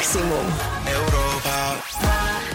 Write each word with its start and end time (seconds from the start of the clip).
maximum. 0.00 0.46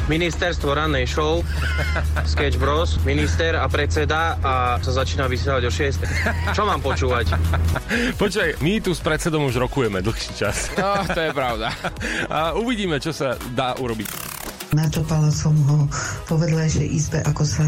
Ministerstvo 0.09 0.74
rannej 0.74 1.06
show, 1.06 1.46
Sketch 2.33 2.58
Bros, 2.58 2.98
minister 3.06 3.53
a 3.53 3.69
predseda 3.69 4.42
a 4.42 4.82
sa 4.82 5.06
začína 5.06 5.30
vysielať 5.30 5.69
o 5.69 5.71
6. 5.73 6.58
Čo 6.58 6.66
mám 6.66 6.82
počúvať? 6.82 7.37
Počkaj, 8.21 8.66
my 8.66 8.82
tu 8.82 8.98
s 8.98 9.02
predsedom 9.05 9.46
už 9.46 9.62
rokujeme 9.62 10.02
dlhší 10.02 10.34
čas. 10.34 10.73
No, 10.73 11.05
to 11.05 11.21
je 11.21 11.30
pravda. 11.38 11.70
A 12.34 12.58
uvidíme, 12.58 12.98
čo 12.98 13.14
sa 13.14 13.38
dá 13.54 13.77
urobiť. 13.77 14.35
Načopala 14.73 15.29
som 15.29 15.54
ho 15.70 15.86
po 16.25 16.39
vedľajšej 16.39 16.88
izbe, 16.89 17.20
ako 17.21 17.43
sa 17.45 17.65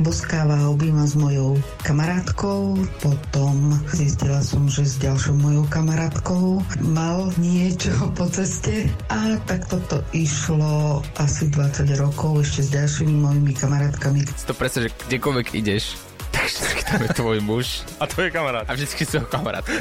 boskáva 0.00 0.56
a 0.56 0.70
objíma 0.72 1.04
s 1.04 1.18
mojou 1.18 1.60
kamarátkou. 1.84 2.78
Potom 3.04 3.76
zistila 3.92 4.40
som, 4.40 4.64
že 4.70 4.88
s 4.88 4.96
ďalšou 5.02 5.36
mojou 5.36 5.64
kamarátkou 5.68 6.62
mal 6.94 7.28
niečo 7.36 7.92
po 8.18 8.24
ceste 8.30 8.88
a 9.12 9.36
takto 9.44 9.76
to 9.90 9.98
išlo 10.16 11.04
asi 11.20 11.50
20 11.50 11.92
rokov 12.00 12.46
ešte 12.46 12.60
s 12.64 12.70
ďalšími 12.72 13.14
mojimi 13.18 13.52
kamarátkami. 13.52 14.24
To 14.48 14.54
predstav, 14.56 14.88
že 14.88 14.94
kdekoľvek 15.10 15.46
ideš, 15.58 16.11
vždycky 16.42 16.80
tam 16.82 17.00
je 17.00 17.10
tvoj 17.12 17.38
muž 17.40 17.66
A 17.96 18.04
to 18.04 18.22
je 18.22 18.28
kamarát. 18.30 18.64
a 18.66 18.72
vždycky 18.72 19.02
svojho 19.04 19.26
kamarátku. 19.26 19.72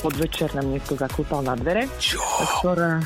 podvečer 0.00 0.52
nám 0.52 0.68
niekto 0.68 0.94
zakúpal 0.94 1.40
na 1.40 1.56
dvere, 1.56 1.88
Čo? 1.96 2.20
ktorá, 2.60 3.00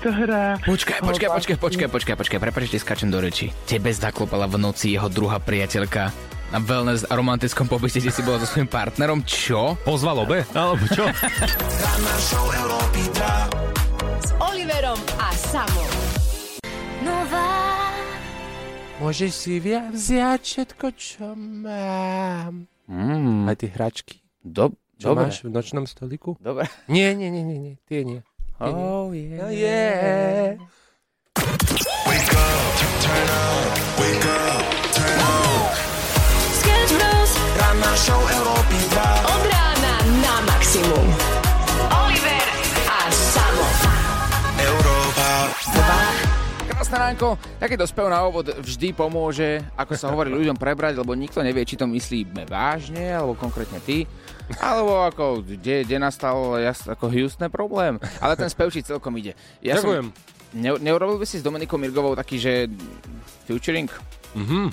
ktorá... 0.00 0.56
Počkaj, 0.62 1.02
počkaj, 1.02 1.28
počkaj, 1.28 1.56
počkaj, 1.58 1.88
počkaj, 1.90 2.14
počkaj, 2.16 2.38
prepáčte, 2.40 2.78
skáčem 2.78 3.10
do 3.10 3.18
reči. 3.18 3.50
Tebe 3.66 3.90
zaklopala 3.90 4.46
v 4.46 4.56
noci 4.56 4.94
jeho 4.94 5.10
druhá 5.10 5.36
priateľka 5.36 6.14
na 6.46 6.62
wellness 6.62 7.02
a 7.02 7.12
romantickom 7.18 7.66
pobyte, 7.66 7.98
kde 7.98 8.14
si 8.14 8.22
bola 8.22 8.38
so 8.38 8.46
svojím 8.46 8.70
partnerom. 8.70 9.26
Čo? 9.26 9.74
Pozval 9.82 10.22
obe? 10.22 10.46
Alebo 10.54 10.86
čo? 10.86 11.10
S 14.22 14.30
Oliverom 14.38 14.98
a 15.18 15.28
Samom. 15.34 15.90
Môžeš 18.96 19.32
si 19.36 19.52
vziať 19.60 20.40
všetko, 20.40 20.86
čo 20.96 21.36
mám. 21.36 22.64
Mm, 22.88 23.44
Aj 23.44 23.56
tie 23.58 23.68
hračky. 23.68 24.24
do, 24.40 24.72
Čo 24.96 25.12
dobre. 25.12 25.28
máš 25.28 25.44
v 25.44 25.52
nočnom 25.52 25.84
stoliku? 25.84 26.38
Dobre. 26.40 26.64
Nie, 26.88 27.12
nie, 27.12 27.28
nie, 27.28 27.44
nie, 27.44 27.58
nie. 27.60 27.74
Tie 27.84 28.00
nie. 28.02 28.24
Oh, 28.56 29.12
yeah. 29.12 29.36
No 29.36 29.46
yeah. 29.52 30.56
Sketch 36.56 36.92
Bros. 36.94 37.32
Od 39.26 39.42
rána 39.50 39.92
na 40.22 40.34
maximum. 40.46 41.05
Krásne 46.86 47.02
ránko, 47.02 47.34
takýto 47.58 47.82
spev 47.82 48.06
na 48.06 48.22
úvod 48.30 48.46
vždy 48.62 48.94
pomôže, 48.94 49.58
ako 49.74 49.98
sa 49.98 50.06
hovorí 50.06 50.30
ľuďom 50.30 50.54
prebrať, 50.54 50.94
lebo 50.94 51.18
nikto 51.18 51.42
nevie, 51.42 51.66
či 51.66 51.74
to 51.74 51.82
myslí 51.82 52.46
vážne, 52.46 53.10
alebo 53.10 53.34
konkrétne 53.34 53.82
ty, 53.82 54.06
alebo 54.62 55.02
ako, 55.02 55.42
kde, 55.42 55.82
kde 55.82 55.98
nastal 55.98 56.54
jas, 56.62 56.86
ako 56.86 57.10
Houston 57.10 57.50
problém. 57.50 57.98
Ale 58.22 58.38
ten 58.38 58.46
spev 58.46 58.70
či 58.70 58.86
celkom 58.86 59.18
ide. 59.18 59.34
Ja 59.66 59.82
Ďakujem. 59.82 60.14
Som, 60.14 60.62
ne, 60.62 60.70
neurobil 60.78 61.18
by 61.18 61.26
si 61.26 61.42
s 61.42 61.42
Dominikou 61.42 61.74
Mirgovou 61.74 62.14
taký, 62.14 62.38
že 62.38 62.70
featuring? 63.50 63.90
Mhm. 64.38 64.70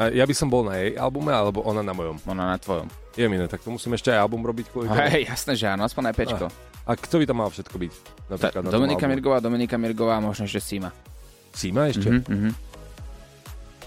A 0.00 0.16
ja 0.16 0.24
by 0.24 0.32
som 0.32 0.48
bol 0.48 0.64
na 0.64 0.80
jej 0.80 0.96
albume, 0.96 1.28
alebo 1.28 1.60
ona 1.60 1.84
na 1.84 1.92
mojom. 1.92 2.24
Ona 2.24 2.56
na 2.56 2.56
tvojom. 2.56 2.88
Je 3.20 3.28
miné, 3.28 3.44
tak 3.52 3.60
to 3.60 3.68
musím 3.68 3.92
ešte 3.92 4.08
aj 4.08 4.24
album 4.24 4.48
robiť 4.48 4.72
kvôli 4.72 4.88
tomu. 4.88 4.96
Hej, 4.96 5.28
jasné, 5.28 5.60
že 5.60 5.68
áno, 5.68 5.84
aspoň 5.84 6.08
aj 6.08 6.16
pečko. 6.24 6.48
A 6.88 6.96
kto 6.96 7.20
by 7.20 7.24
tam 7.28 7.44
mal 7.44 7.52
všetko 7.52 7.76
byť? 7.76 7.92
Ta, 7.92 8.32
Napríklad 8.32 8.62
na 8.64 8.68
tom 8.72 8.80
Dominika? 8.80 9.04
Mirgová, 9.04 9.44
Dominika 9.44 9.76
Mirgová, 9.76 10.24
možno 10.24 10.48
ešte 10.48 10.64
Sima. 10.64 10.88
Sima 11.54 11.86
ešte? 11.88 12.10
Mhm, 12.10 12.22
mhm. 12.26 12.50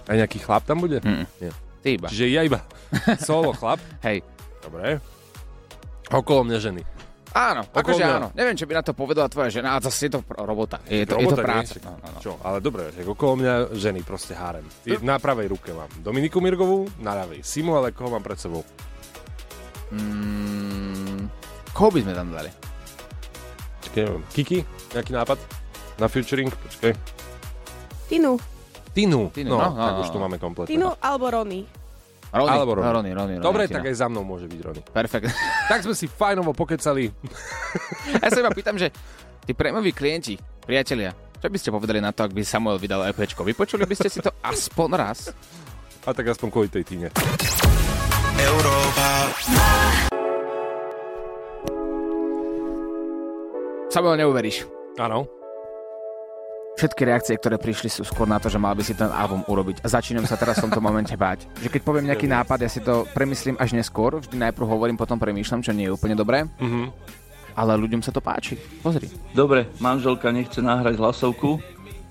A 0.07 0.15
nejaký 0.15 0.39
chlap 0.39 0.63
tam 0.63 0.79
bude? 0.79 1.03
Mm. 1.03 1.27
Nie. 1.37 1.51
Ty 1.83 1.89
iba. 1.93 2.07
Čiže 2.07 2.25
ja 2.31 2.41
iba 2.41 2.63
solo 3.27 3.51
chlap. 3.51 3.77
Hej. 4.01 4.23
Dobre. 4.63 5.03
Okolo 6.07 6.47
mňa 6.47 6.59
ženy. 6.63 6.81
Áno, 7.35 7.67
akože 7.69 8.01
mňa. 8.01 8.15
áno. 8.17 8.27
Neviem, 8.33 8.55
čo 8.55 8.63
by 8.65 8.73
na 8.73 8.81
to 8.81 8.95
povedala 8.95 9.27
tvoja 9.27 9.51
žena, 9.51 9.75
ale 9.75 9.83
zase 9.83 10.07
je 10.07 10.15
to 10.15 10.23
robota. 10.41 10.79
Je 10.87 11.03
to, 11.03 11.19
je 11.19 11.27
to 11.27 11.35
Robota, 11.35 11.43
práca. 11.43 11.75
nie? 11.75 11.83
No, 11.83 11.91
no, 11.93 12.07
no. 12.07 12.19
Čo? 12.23 12.31
Ale 12.39 12.57
dobre, 12.63 12.87
tak 12.89 13.03
okolo 13.03 13.33
mňa 13.37 13.53
ženy, 13.75 13.99
proste 14.01 14.31
hárem. 14.31 14.63
Na 15.03 15.19
pravej 15.19 15.51
ruke 15.51 15.75
mám 15.75 15.91
Dominiku 15.99 16.39
Mirgovú, 16.39 16.87
na 16.97 17.13
ľavej 17.13 17.43
Simu, 17.43 17.75
ale 17.75 17.91
koho 17.91 18.09
mám 18.09 18.23
pred 18.23 18.39
sebou? 18.39 18.63
Mm, 19.91 21.27
koho 21.71 21.89
by 21.91 21.99
sme 22.01 22.13
tam 22.15 22.31
dali? 22.31 22.49
Čakaj, 23.83 24.01
neviem. 24.03 24.23
Kiki? 24.31 24.59
Nejaký 24.95 25.11
nápad? 25.11 25.37
Na 25.99 26.07
featuring? 26.07 26.49
Počkaj. 26.49 27.16
Tinu. 28.07 28.39
Tinu. 28.95 29.29
Tinu, 29.35 29.51
no, 29.53 29.59
no, 29.59 29.69
no, 29.75 29.83
tak 29.83 29.93
no, 29.93 30.01
už 30.01 30.09
tu 30.09 30.17
no. 30.17 30.23
máme 30.25 30.37
kompletne. 30.39 30.71
Tinu 30.71 30.89
alebo 30.97 31.27
Rony. 31.27 31.67
Rony. 32.27 32.49
Alebo 32.49 32.71
Rony. 32.75 32.83
No, 32.83 32.91
Rony, 32.91 33.11
Rony, 33.13 33.33
Rony 33.39 33.45
Dobre, 33.45 33.63
Tina. 33.67 33.79
tak 33.79 33.91
aj 33.91 33.95
za 33.99 34.07
mnou 34.09 34.23
môže 34.23 34.47
byť 34.49 34.59
Rony. 34.63 34.81
Perfekt. 34.83 35.31
Tak 35.71 35.83
sme 35.83 35.95
si 35.95 36.07
fajnovo 36.07 36.55
pokecali. 36.55 37.11
ja 38.23 38.27
sa 38.31 38.39
iba 38.39 38.51
pýtam, 38.55 38.79
že 38.79 38.87
tí 39.43 39.51
prémoví 39.51 39.91
klienti, 39.91 40.39
priatelia, 40.63 41.11
čo 41.37 41.51
by 41.51 41.57
ste 41.59 41.69
povedali 41.69 41.99
na 41.99 42.15
to, 42.15 42.23
ak 42.23 42.33
by 42.33 42.41
Samuel 42.41 42.79
vydal 42.79 43.03
EPčko? 43.11 43.43
Vypočuli 43.43 43.83
by 43.83 43.95
ste 43.99 44.09
si 44.09 44.23
to 44.23 44.31
aspoň 44.41 44.89
raz? 44.95 45.29
A 46.07 46.15
tak 46.15 46.31
aspoň 46.31 46.47
kvôli 46.49 46.69
tej 46.71 46.87
Tine. 46.87 47.11
Samuel, 53.91 54.15
neuveríš. 54.23 54.63
Áno. 54.97 55.27
Všetky 56.77 57.09
reakcie, 57.09 57.33
ktoré 57.33 57.57
prišli, 57.57 57.89
sú 57.89 58.05
skôr 58.05 58.29
na 58.29 58.37
to, 58.37 58.53
že 58.53 58.61
mal 58.61 58.77
by 58.77 58.85
si 58.85 58.93
ten 58.93 59.09
album 59.09 59.41
urobiť. 59.49 59.81
A 59.81 59.89
začínam 59.89 60.29
sa 60.29 60.37
teraz 60.37 60.61
v 60.61 60.69
tomto 60.69 60.77
momente 60.77 61.17
báť. 61.17 61.49
Že 61.57 61.73
keď 61.73 61.81
poviem 61.81 62.05
nejaký 62.05 62.29
nápad, 62.29 62.61
ja 62.61 62.69
si 62.69 62.85
to 62.85 63.09
premyslím 63.17 63.57
až 63.57 63.73
neskôr. 63.73 64.21
Vždy 64.21 64.37
najprv 64.37 64.69
hovorím, 64.69 64.93
potom 64.93 65.17
premýšľam, 65.17 65.65
čo 65.65 65.73
nie 65.73 65.89
je 65.89 65.95
úplne 65.97 66.13
dobré. 66.13 66.45
Mhm. 66.61 66.93
Ale 67.57 67.73
ľuďom 67.81 68.05
sa 68.05 68.13
to 68.13 68.21
páči. 68.21 68.61
Pozri. 68.85 69.09
Dobre, 69.33 69.65
manželka 69.81 70.29
nechce 70.29 70.61
nahrať 70.61 71.01
hlasovku, 71.01 71.57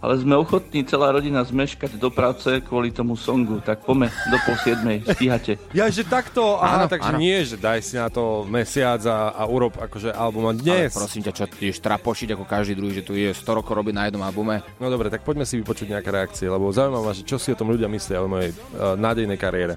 ale 0.06 0.22
sme 0.22 0.38
ochotní 0.38 0.86
celá 0.86 1.10
rodina 1.10 1.42
zmeškať 1.42 1.98
do 1.98 2.14
práce 2.14 2.62
kvôli 2.62 2.94
tomu 2.94 3.18
songu, 3.18 3.58
tak 3.58 3.82
pome 3.82 4.06
do 4.30 4.38
pol 4.46 4.54
siedmej, 4.62 5.02
stíhate. 5.02 5.58
Ja, 5.74 5.90
že 5.90 6.06
takto, 6.06 6.62
aha, 6.62 6.76
Áno, 6.76 6.86
takže 6.86 7.10
áno. 7.10 7.18
nie, 7.18 7.42
že 7.42 7.58
daj 7.58 7.82
si 7.82 7.98
na 7.98 8.06
to 8.06 8.46
mesiac 8.46 9.02
a, 9.02 9.34
a 9.34 9.42
urob 9.50 9.74
akože 9.74 10.14
album 10.14 10.46
a 10.46 10.54
Ale 10.54 10.62
dnes. 10.62 10.94
prosím 10.94 11.26
ťa, 11.26 11.32
čo 11.34 11.44
ty 11.50 11.58
ideš 11.66 11.82
trapošiť 11.82 12.38
ako 12.38 12.44
každý 12.46 12.78
druhý, 12.78 12.94
že 12.94 13.02
tu 13.02 13.18
je 13.18 13.34
100 13.34 13.42
rokov 13.50 13.74
robiť 13.74 13.94
na 13.98 14.06
jednom 14.06 14.22
albume. 14.22 14.62
No 14.78 14.86
dobre, 14.86 15.10
tak 15.10 15.26
poďme 15.26 15.42
si 15.42 15.58
vypočuť 15.58 15.90
nejaké 15.90 16.14
reakcie, 16.14 16.46
lebo 16.46 16.70
zaujímavé 16.70 17.02
ma, 17.02 17.10
že 17.10 17.26
čo 17.26 17.34
si 17.34 17.50
o 17.50 17.58
tom 17.58 17.74
ľudia 17.74 17.90
myslia 17.90 18.22
o 18.22 18.30
mojej 18.30 18.54
uh, 18.78 18.94
nádejnej 18.94 19.34
kariére. 19.34 19.74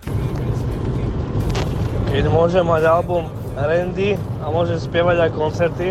Keď 2.10 2.26
môže 2.30 2.62
mať 2.62 2.84
album 2.86 3.26
Randy 3.54 4.14
a 4.42 4.50
môže 4.50 4.78
spievať 4.78 5.26
aj 5.26 5.32
koncerty, 5.34 5.88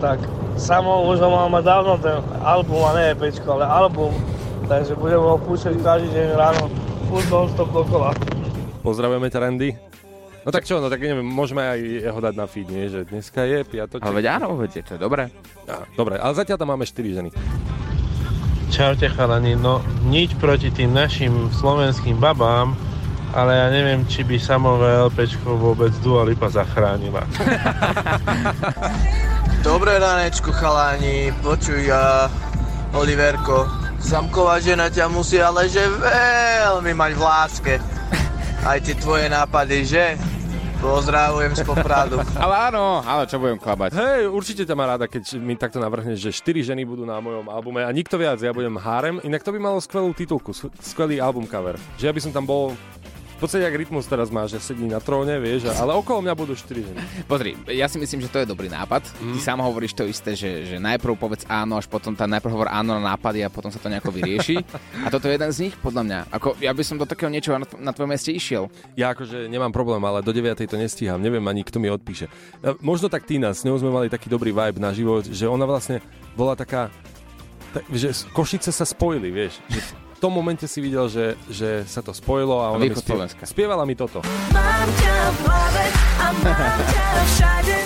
tak 0.00 0.20
samo 0.56 1.10
už 1.10 1.18
ho 1.20 1.48
mať 1.50 1.64
dávno 1.64 1.98
ten 1.98 2.18
album 2.42 2.82
a 2.86 2.90
nie 2.96 3.12
EPčko, 3.14 3.58
ale 3.58 3.64
album. 3.66 4.14
Takže 4.64 4.96
budem 4.96 5.20
ho 5.20 5.36
púšťať 5.36 5.76
každý 5.84 6.08
deň 6.08 6.28
ráno, 6.40 6.72
furt 7.12 7.28
non-stop 7.28 7.68
dokola. 7.68 8.16
Pozdravujeme 8.80 9.28
ťa, 9.28 9.40
Randy. 9.40 9.70
No 10.44 10.52
tak 10.52 10.68
čo, 10.68 10.76
no 10.76 10.92
tak 10.92 11.00
neviem, 11.00 11.24
môžeme 11.24 11.64
aj 11.64 11.80
jeho 11.80 12.20
dať 12.20 12.34
na 12.36 12.44
feed, 12.44 12.68
nie? 12.68 12.84
Že 12.88 13.08
dneska 13.08 13.48
je 13.48 13.64
piatoček. 13.64 14.04
Ale 14.04 14.20
veď 14.20 14.26
áno, 14.40 14.60
veď 14.60 14.84
to 14.84 14.92
je 14.96 15.00
dobré. 15.00 15.32
Á, 15.64 15.88
dobre, 15.96 16.20
ale 16.20 16.36
zatiaľ 16.36 16.60
tam 16.60 16.68
máme 16.76 16.84
4 16.84 17.16
ženy. 17.16 17.30
Čaute 18.68 19.08
chalani, 19.08 19.56
no 19.56 19.80
nič 20.04 20.36
proti 20.36 20.68
tým 20.68 20.92
našim 20.92 21.48
slovenským 21.48 22.20
babám, 22.20 22.76
ale 23.32 23.56
ja 23.56 23.68
neviem, 23.72 24.04
či 24.04 24.20
by 24.20 24.36
samové 24.36 24.92
LPčko 25.08 25.56
vôbec 25.56 25.96
Dua 26.04 26.28
Lipa 26.28 26.52
zachránila. 26.52 27.24
Dobré 29.64 29.96
ranečko, 29.96 30.52
chalani. 30.52 31.32
Počuj, 31.40 31.88
uh, 31.88 32.28
Oliverko. 32.92 33.64
Samková 33.96 34.60
žena 34.60 34.92
ťa 34.92 35.08
musí 35.08 35.40
ale 35.40 35.72
že 35.72 35.88
veľmi 35.88 36.92
mať 36.92 37.12
v 37.16 37.22
láske. 37.24 37.74
Aj 38.60 38.76
tie 38.84 38.92
tvoje 38.92 39.24
nápady, 39.32 39.88
že? 39.88 40.20
Pozdravujem 40.84 41.56
z 41.56 41.64
Popradu. 41.64 42.20
Ale 42.44 42.68
áno, 42.68 43.00
ale 43.00 43.24
čo 43.24 43.40
budem 43.40 43.56
klabať. 43.56 43.96
Hej, 43.96 44.28
určite 44.28 44.68
ťa 44.68 44.76
má 44.76 44.84
rada, 44.84 45.08
keď 45.08 45.40
mi 45.40 45.56
takto 45.56 45.80
navrhneš, 45.80 46.20
že 46.20 46.44
4 46.44 46.60
ženy 46.60 46.84
budú 46.84 47.08
na 47.08 47.16
mojom 47.24 47.48
albume 47.48 47.80
a 47.80 47.88
nikto 47.88 48.20
viac, 48.20 48.36
ja 48.36 48.52
budem 48.52 48.76
Harem. 48.76 49.16
Inak 49.24 49.40
to 49.40 49.48
by 49.48 49.64
malo 49.64 49.80
skvelú 49.80 50.12
titulku, 50.12 50.52
skvelý 50.84 51.24
album 51.24 51.48
cover. 51.48 51.80
Že 51.96 52.04
ja 52.04 52.12
by 52.12 52.20
som 52.20 52.36
tam 52.36 52.44
bol 52.44 52.76
V 53.34 53.42
podstate, 53.42 53.66
jak 53.66 53.76
rytmus 53.76 54.06
teraz 54.06 54.30
má, 54.30 54.46
že 54.46 54.56
sedí 54.62 54.86
na 54.86 55.02
tróne, 55.02 55.36
vieš, 55.36 55.68
ale 55.68 55.92
okolo 55.92 56.22
mňa 56.22 56.34
budú 56.38 56.54
4 56.54 56.70
ženy. 56.86 56.98
Pozri, 57.26 57.52
ja 57.68 57.90
si 57.90 57.98
myslím, 57.98 58.22
že 58.24 58.30
to 58.30 58.40
je 58.40 58.46
dobrý 58.46 58.70
nápad. 58.70 59.04
Ty 59.04 59.38
sám 59.42 59.60
hovoríš 59.60 59.92
to 59.92 60.06
isté, 60.06 60.32
že, 60.38 60.64
že 60.64 60.76
najprv 60.78 61.18
povedz 61.18 61.44
áno, 61.50 61.76
až 61.76 61.90
potom 61.90 62.14
tá 62.14 62.24
najprv 62.24 62.54
hovor 62.54 62.70
áno 62.70 62.96
na 62.96 63.12
nápady 63.12 63.42
a 63.44 63.52
potom 63.52 63.68
sa 63.74 63.82
to 63.82 63.90
nejako 63.90 64.14
vyrieši. 64.14 64.62
A 65.04 65.12
toto 65.12 65.28
je 65.28 65.34
jeden 65.36 65.50
z 65.50 65.58
nich, 65.68 65.74
podľa 65.76 66.02
mňa. 66.06 66.18
Ako, 66.30 66.56
ja 66.62 66.72
by 66.72 66.82
som 66.86 66.96
do 66.96 67.04
takého 67.04 67.28
niečoho 67.28 67.58
na, 67.60 67.66
na 67.82 67.92
tvojom 67.92 68.14
mieste 68.14 68.30
išiel. 68.32 68.70
Ja 68.96 69.12
akože 69.12 69.50
nemám 69.50 69.74
problém, 69.74 70.00
ale 70.06 70.22
do 70.24 70.30
9. 70.32 70.54
to 70.64 70.78
nestíham, 70.78 71.18
neviem 71.20 71.44
ani 71.44 71.66
kto 71.66 71.82
mi 71.82 71.90
odpíše. 71.90 72.30
E, 72.62 72.78
Možno 72.80 73.10
tak 73.10 73.26
Tina, 73.28 73.50
s 73.52 73.66
ňou 73.66 73.76
sme 73.76 73.90
mali 73.92 74.06
taký 74.08 74.30
dobrý 74.30 74.54
vibe 74.54 74.78
na 74.80 74.94
život, 74.94 75.26
že 75.26 75.50
ona 75.50 75.66
vlastne 75.68 76.00
bola 76.38 76.54
taká, 76.54 76.88
tak, 77.74 77.82
že 77.92 78.14
Košice 78.32 78.70
sa 78.70 78.86
spojili, 78.86 79.28
vieš. 79.34 79.58
Tom 80.24 80.32
momente 80.32 80.64
si 80.64 80.80
videl, 80.80 81.04
že, 81.04 81.36
že 81.52 81.84
sa 81.84 82.00
to 82.00 82.16
spojilo 82.16 82.56
a 82.56 82.72
ona 82.72 82.80
mi 82.80 82.96
spie- 82.96 83.12
Slovenska. 83.12 83.44
spievala 83.44 83.84
mi 83.84 83.92
toto. 83.92 84.24
Mám 84.56 84.88
ťa 84.96 85.16
v 85.20 85.38
hlave 85.44 85.84
a 86.16 86.26
mám 86.32 86.80
ťa 86.80 87.06
všade. 87.28 87.76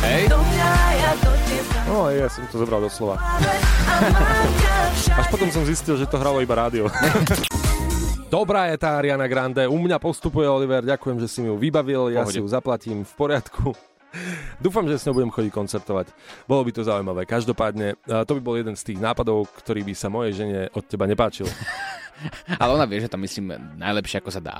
Hej. 0.00 0.22
No 1.84 2.08
ja 2.08 2.32
som 2.32 2.48
to 2.48 2.56
zobral 2.56 2.80
do 2.80 2.88
slova. 2.88 3.20
Až 5.12 5.26
potom 5.28 5.52
som 5.52 5.60
zistil, 5.68 6.00
že 6.00 6.08
to 6.08 6.16
hralo 6.16 6.40
iba 6.40 6.56
rádio. 6.56 6.88
Dobrá 8.32 8.72
je 8.72 8.80
tá 8.80 8.96
Ariana 8.96 9.28
Grande, 9.28 9.68
u 9.68 9.76
mňa 9.76 10.00
postupuje 10.00 10.48
Oliver, 10.48 10.80
ďakujem, 10.80 11.20
že 11.20 11.28
si 11.28 11.44
mi 11.44 11.52
ju 11.52 11.60
vybavil, 11.60 12.16
ja 12.16 12.24
Pohode. 12.24 12.32
si 12.32 12.40
ju 12.40 12.48
zaplatím 12.48 13.04
v 13.04 13.12
poriadku. 13.12 13.76
Dúfam, 14.62 14.86
že 14.86 14.98
s 14.98 15.04
ňou 15.06 15.18
budem 15.18 15.32
chodiť 15.34 15.52
koncertovať. 15.52 16.06
Bolo 16.46 16.62
by 16.62 16.70
to 16.70 16.86
zaujímavé. 16.86 17.26
Každopádne, 17.26 17.98
a 18.06 18.22
to 18.22 18.38
by 18.38 18.42
bol 18.42 18.56
jeden 18.56 18.78
z 18.78 18.94
tých 18.94 18.98
nápadov, 19.02 19.50
ktorý 19.58 19.82
by 19.82 19.94
sa 19.94 20.08
mojej 20.10 20.32
žene 20.32 20.60
od 20.72 20.84
teba 20.86 21.04
nepáčil. 21.10 21.46
Ale 22.62 22.78
ona 22.78 22.86
vie, 22.86 23.02
že 23.02 23.10
to 23.10 23.18
myslím 23.18 23.58
najlepšie, 23.74 24.22
ako 24.22 24.30
sa 24.30 24.40
dá. 24.40 24.56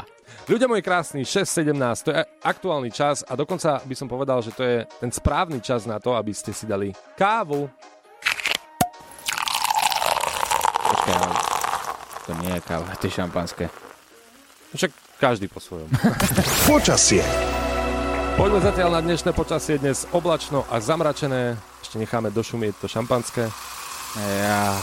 Ľudia 0.50 0.66
moji 0.66 0.82
krásni, 0.82 1.22
6.17, 1.22 1.70
to 2.04 2.10
je 2.10 2.20
aktuálny 2.42 2.90
čas 2.90 3.22
a 3.22 3.38
dokonca 3.38 3.78
by 3.86 3.94
som 3.94 4.10
povedal, 4.10 4.42
že 4.42 4.50
to 4.52 4.62
je 4.66 4.82
ten 5.00 5.10
správny 5.14 5.62
čas 5.62 5.86
na 5.86 6.02
to, 6.02 6.18
aby 6.18 6.34
ste 6.34 6.50
si 6.50 6.66
dali 6.66 6.90
kávu. 7.14 7.70
Počkaj, 10.84 11.16
to 12.26 12.32
nie 12.42 12.52
je 12.58 12.60
káva, 12.66 12.90
to 12.98 13.06
je 13.06 13.12
šampanské. 13.14 13.64
Však 14.74 14.90
každý 15.22 15.46
po 15.46 15.62
svojom. 15.62 15.88
Počasie. 16.66 17.22
Poďme 18.34 18.66
zatiaľ 18.66 18.98
na 18.98 19.00
dnešné 19.06 19.30
počasie 19.30 19.78
dnes 19.78 20.10
oblačno 20.10 20.66
a 20.66 20.82
zamračené. 20.82 21.54
Ešte 21.78 22.02
necháme 22.02 22.34
došumieť 22.34 22.82
to 22.82 22.90
šampanské. 22.90 23.46
Ja... 24.18 24.74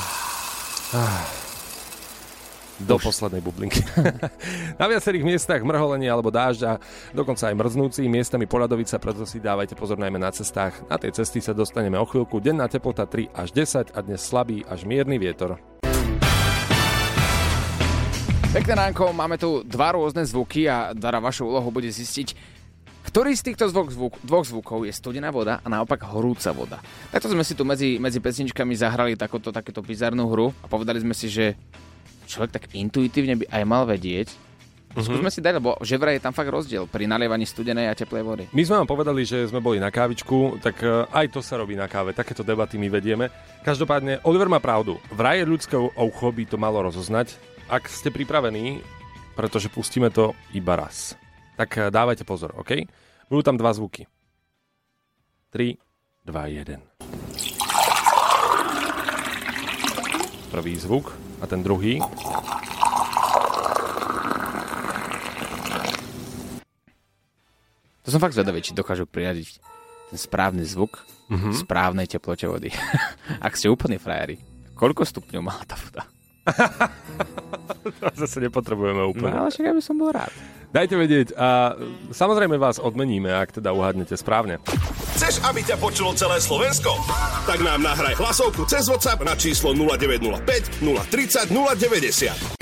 Do 2.79 2.95
poslednej 2.95 3.43
bublinky. 3.43 3.83
na 4.81 4.87
viacerých 4.87 5.27
miestach 5.27 5.59
mrholenie 5.67 6.07
alebo 6.07 6.31
dážď 6.31 6.61
a 6.63 6.73
dokonca 7.11 7.51
aj 7.51 7.59
mrznúci, 7.59 8.07
miestami 8.07 8.47
poľadovica, 8.47 8.95
preto 9.03 9.27
si 9.27 9.43
dávajte 9.43 9.75
pozor 9.75 9.99
najmä 9.99 10.15
na 10.15 10.31
cestách. 10.31 10.87
Na 10.87 10.95
tej 10.95 11.19
cesty 11.19 11.43
sa 11.43 11.51
dostaneme 11.51 11.99
o 11.99 12.07
chvíľku. 12.07 12.39
Denná 12.39 12.71
teplota 12.71 13.03
3 13.03 13.35
až 13.35 13.51
10 13.51 13.91
a 13.91 13.99
dnes 13.99 14.23
slabý 14.23 14.63
až 14.63 14.87
mierny 14.87 15.19
vietor. 15.19 15.59
Pekné 18.55 18.73
ránko, 18.79 19.11
máme 19.11 19.35
tu 19.35 19.59
dva 19.67 19.91
rôzne 19.91 20.23
zvuky 20.23 20.71
a 20.71 20.95
Dara, 20.95 21.19
vašou 21.19 21.51
úlohou 21.51 21.71
bude 21.71 21.87
zistiť, 21.87 22.60
ktorý 23.01 23.33
z 23.33 23.51
týchto 23.51 23.65
zvuk, 23.67 23.89
zvuk, 23.89 24.13
dvoch 24.21 24.45
zvukov 24.45 24.85
je 24.85 24.93
studená 24.93 25.33
voda 25.33 25.59
a 25.61 25.67
naopak 25.67 26.05
horúca 26.05 26.53
voda. 26.53 26.77
Takto 27.09 27.33
sme 27.33 27.41
si 27.41 27.57
tu 27.57 27.65
medzi, 27.65 27.97
medzi 27.97 28.21
pesničkami 28.21 28.77
zahrali 28.77 29.17
takúto, 29.17 29.49
takéto 29.49 29.81
bizarnú 29.81 30.29
hru 30.29 30.53
a 30.61 30.69
povedali 30.69 31.01
sme 31.01 31.17
si, 31.17 31.27
že 31.27 31.57
človek 32.29 32.51
tak 32.55 32.63
intuitívne 32.71 33.41
by 33.41 33.45
aj 33.49 33.63
mal 33.65 33.83
vedieť. 33.89 34.51
Mm-hmm. 34.91 35.07
Skúsme 35.07 35.31
si 35.31 35.39
dať, 35.39 35.63
lebo 35.63 35.79
že 35.79 35.95
vraj 35.95 36.19
je 36.19 36.23
tam 36.27 36.35
fakt 36.35 36.51
rozdiel 36.51 36.83
pri 36.83 37.07
nalievaní 37.07 37.47
studenej 37.47 37.87
a 37.87 37.95
teplej 37.95 38.23
vody. 38.27 38.43
My 38.51 38.63
sme 38.67 38.83
vám 38.83 38.91
povedali, 38.91 39.23
že 39.23 39.47
sme 39.47 39.63
boli 39.63 39.79
na 39.79 39.87
kávičku, 39.87 40.59
tak 40.59 40.83
e, 40.83 41.07
aj 41.07 41.31
to 41.31 41.39
sa 41.39 41.55
robí 41.55 41.79
na 41.79 41.87
káve. 41.87 42.11
Takéto 42.11 42.43
debaty 42.43 42.75
my 42.75 42.91
vedieme. 42.91 43.31
Každopádne, 43.63 44.19
Oliver 44.27 44.51
má 44.51 44.59
pravdu. 44.59 44.99
Vraj 45.15 45.47
ľudské 45.47 45.79
ucho 45.79 46.27
by 46.35 46.43
to 46.43 46.59
malo 46.59 46.83
rozoznať. 46.83 47.39
Ak 47.71 47.87
ste 47.87 48.11
pripravení, 48.11 48.83
pretože 49.39 49.71
pustíme 49.71 50.11
to 50.11 50.35
iba 50.51 50.75
raz. 50.75 51.15
Tak 51.61 51.77
e, 51.77 51.93
dávajte 51.93 52.25
pozor, 52.25 52.57
OK? 52.57 52.89
Budú 53.29 53.45
tam 53.45 53.53
dva 53.53 53.69
zvuky. 53.69 54.09
3, 55.53 55.77
2, 56.25 56.57
1. 56.57 56.81
Prvý 60.49 60.73
zvuk 60.81 61.13
a 61.37 61.45
ten 61.45 61.61
druhý. 61.61 62.01
To 68.01 68.09
som 68.09 68.17
fakt 68.17 68.33
zvedavý, 68.33 68.65
či 68.65 68.73
dokážu 68.73 69.05
priradiť 69.05 69.61
ten 70.09 70.17
správny 70.17 70.65
zvuk 70.65 71.05
mm-hmm. 71.29 71.61
správnej 71.61 72.09
teplote 72.09 72.49
vody. 72.49 72.73
Ak 73.45 73.53
ste 73.53 73.69
úplne 73.69 74.01
frajeri, 74.01 74.41
koľko 74.73 75.05
stupňov 75.05 75.41
má 75.45 75.61
tá 75.69 75.77
voda? 75.77 76.09
Zase 78.21 78.39
nepotrebujeme 78.39 79.01
No 79.01 79.09
úplne. 79.09 79.33
ale 79.33 79.49
však 79.49 79.65
ja 79.65 79.73
by 79.73 79.81
som 79.81 79.95
bol 79.95 80.11
rád. 80.11 80.31
Dajte 80.71 80.95
vedieť 80.95 81.35
a 81.35 81.75
samozrejme 82.09 82.55
vás 82.55 82.79
odmeníme, 82.79 83.27
ak 83.27 83.59
teda 83.59 83.75
uhádnete 83.75 84.15
správne. 84.15 84.63
Chceš, 85.19 85.43
aby 85.43 85.59
ťa 85.61 85.75
počulo 85.75 86.15
celé 86.15 86.39
Slovensko? 86.39 86.95
Tak 87.43 87.59
nám 87.59 87.83
nahraj 87.83 88.15
hlasovku 88.15 88.63
cez 88.65 88.87
WhatsApp 88.87 89.19
na 89.21 89.35
číslo 89.35 89.75
0905 89.75 90.79
030 90.79 91.51
090. 91.51 92.55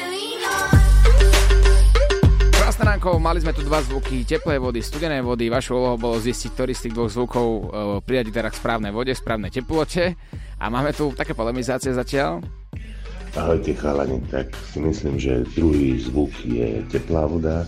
Krásne 2.51 2.83
ránko, 2.86 3.18
mali 3.18 3.39
sme 3.39 3.54
tu 3.54 3.62
dva 3.62 3.81
zvuky 3.81 4.25
teplej 4.25 4.57
vody, 4.57 4.81
studenej 4.81 5.21
vody. 5.21 5.45
Vašou 5.48 5.74
úlohou 5.75 5.98
bolo 6.00 6.18
zistiť, 6.18 6.50
ktorý 6.51 6.74
z 6.74 6.81
tých 6.86 6.94
dvoch 6.94 7.10
zvukov 7.10 7.45
uh, 7.45 7.62
priradiť 8.01 8.33
teda 8.36 8.50
k 8.50 8.57
správnej 8.57 8.89
vode, 8.89 9.13
správnej 9.13 9.50
teplote. 9.50 10.18
A 10.57 10.66
máme 10.68 10.92
tu 10.92 11.13
také 11.13 11.33
polemizácie 11.33 11.94
zatiaľ. 11.94 12.42
Ahojte 13.38 13.74
chalani, 13.78 14.18
tak 14.34 14.50
si 14.74 14.81
myslím, 14.81 15.22
že 15.22 15.46
druhý 15.54 16.02
zvuk 16.02 16.34
je 16.46 16.81
teplá 16.90 17.30
voda, 17.30 17.66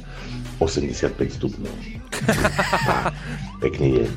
85 0.62 1.38
stupňov. 1.42 1.76
Pekný 3.66 3.88
deň. 3.98 4.10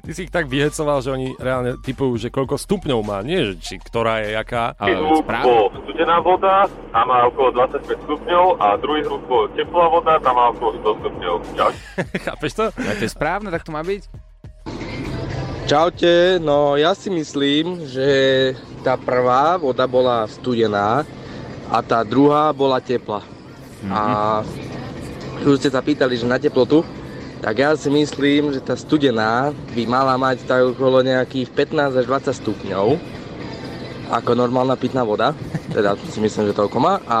Ty 0.00 0.10
si 0.16 0.20
ich 0.24 0.32
tak 0.32 0.48
vyhecoval, 0.48 1.04
že 1.04 1.12
oni 1.12 1.36
reálne 1.36 1.76
typujú, 1.84 2.16
že 2.16 2.28
koľko 2.32 2.56
stupňov 2.56 3.00
má, 3.04 3.20
nie 3.20 3.52
že 3.52 3.54
či 3.60 3.74
ktorá 3.76 4.24
je 4.24 4.32
jaká. 4.32 4.72
Ale 4.80 4.96
správne. 5.20 5.44
bol 5.44 5.64
studená 5.84 6.16
voda, 6.24 6.64
tam 6.92 7.04
má 7.04 7.28
okolo 7.28 7.48
25 7.52 8.00
stupňov 8.08 8.44
a 8.60 8.66
druhý 8.80 9.00
zvuk 9.04 9.22
bol 9.28 9.44
teplá 9.52 9.86
voda, 9.92 10.12
tam 10.20 10.34
má 10.36 10.44
okolo 10.56 10.70
100 10.80 11.00
stupňov. 11.04 11.34
Čau. 11.56 11.70
Chápeš 12.28 12.52
to? 12.56 12.64
Ale 12.76 12.96
to 12.96 13.04
je 13.04 13.12
správne, 13.12 13.48
tak 13.52 13.64
to 13.64 13.70
má 13.72 13.84
byť. 13.84 14.02
Čaute, 15.68 16.42
no 16.42 16.74
ja 16.74 16.96
si 16.98 17.12
myslím, 17.14 17.86
že 17.86 18.08
tá 18.80 18.96
prvá 18.96 19.56
voda 19.60 19.84
bola 19.84 20.24
studená 20.26 21.04
a 21.70 21.78
tá 21.84 22.02
druhá 22.02 22.50
bola 22.52 22.80
teplá. 22.80 23.22
A 23.88 24.02
už 25.40 25.60
ste 25.60 25.72
sa 25.72 25.80
pýtali, 25.80 26.16
že 26.16 26.28
na 26.28 26.36
teplotu, 26.36 26.84
tak 27.40 27.56
ja 27.56 27.72
si 27.72 27.88
myslím, 27.88 28.52
že 28.52 28.60
tá 28.60 28.76
studená 28.76 29.56
by 29.72 29.82
mala 29.88 30.20
mať 30.20 30.44
tak 30.44 30.60
okolo 30.76 31.00
nejakých 31.00 31.48
15 31.56 31.96
až 31.96 32.04
20 32.04 32.40
stupňov 32.44 32.88
ako 34.10 34.34
normálna 34.34 34.74
pitná 34.74 35.06
voda, 35.06 35.32
teda 35.70 35.94
si 36.10 36.18
myslím, 36.18 36.50
že 36.50 36.58
toľko 36.58 36.76
má. 36.82 36.98
A 37.06 37.18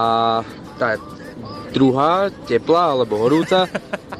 tá 0.74 0.98
druhá, 1.70 2.28
teplá 2.50 2.98
alebo 2.98 3.14
horúca, 3.16 3.70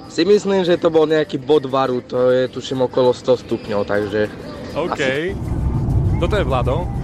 si 0.07 0.23
myslím, 0.23 0.63
že 0.63 0.79
to 0.79 0.87
bol 0.87 1.05
nejaký 1.05 1.37
bod 1.43 1.67
varu, 1.67 1.99
to 2.01 2.31
je 2.31 2.47
tuším 2.47 2.87
okolo 2.87 3.11
100 3.11 3.43
stupňov, 3.43 3.81
takže... 3.91 4.31
OK. 4.79 5.03
Toto 6.23 6.35
je 6.39 6.47
Vlado. 6.47 7.00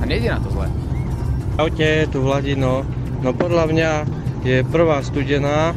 A 0.00 0.04
nejde 0.04 0.28
na 0.28 0.40
to 0.40 0.50
zle. 0.52 0.66
Čaute, 1.56 2.06
tu 2.12 2.20
Vladino. 2.20 2.84
No 3.24 3.32
podľa 3.32 3.64
mňa 3.72 3.90
je 4.44 4.60
prvá 4.68 5.00
studená 5.00 5.72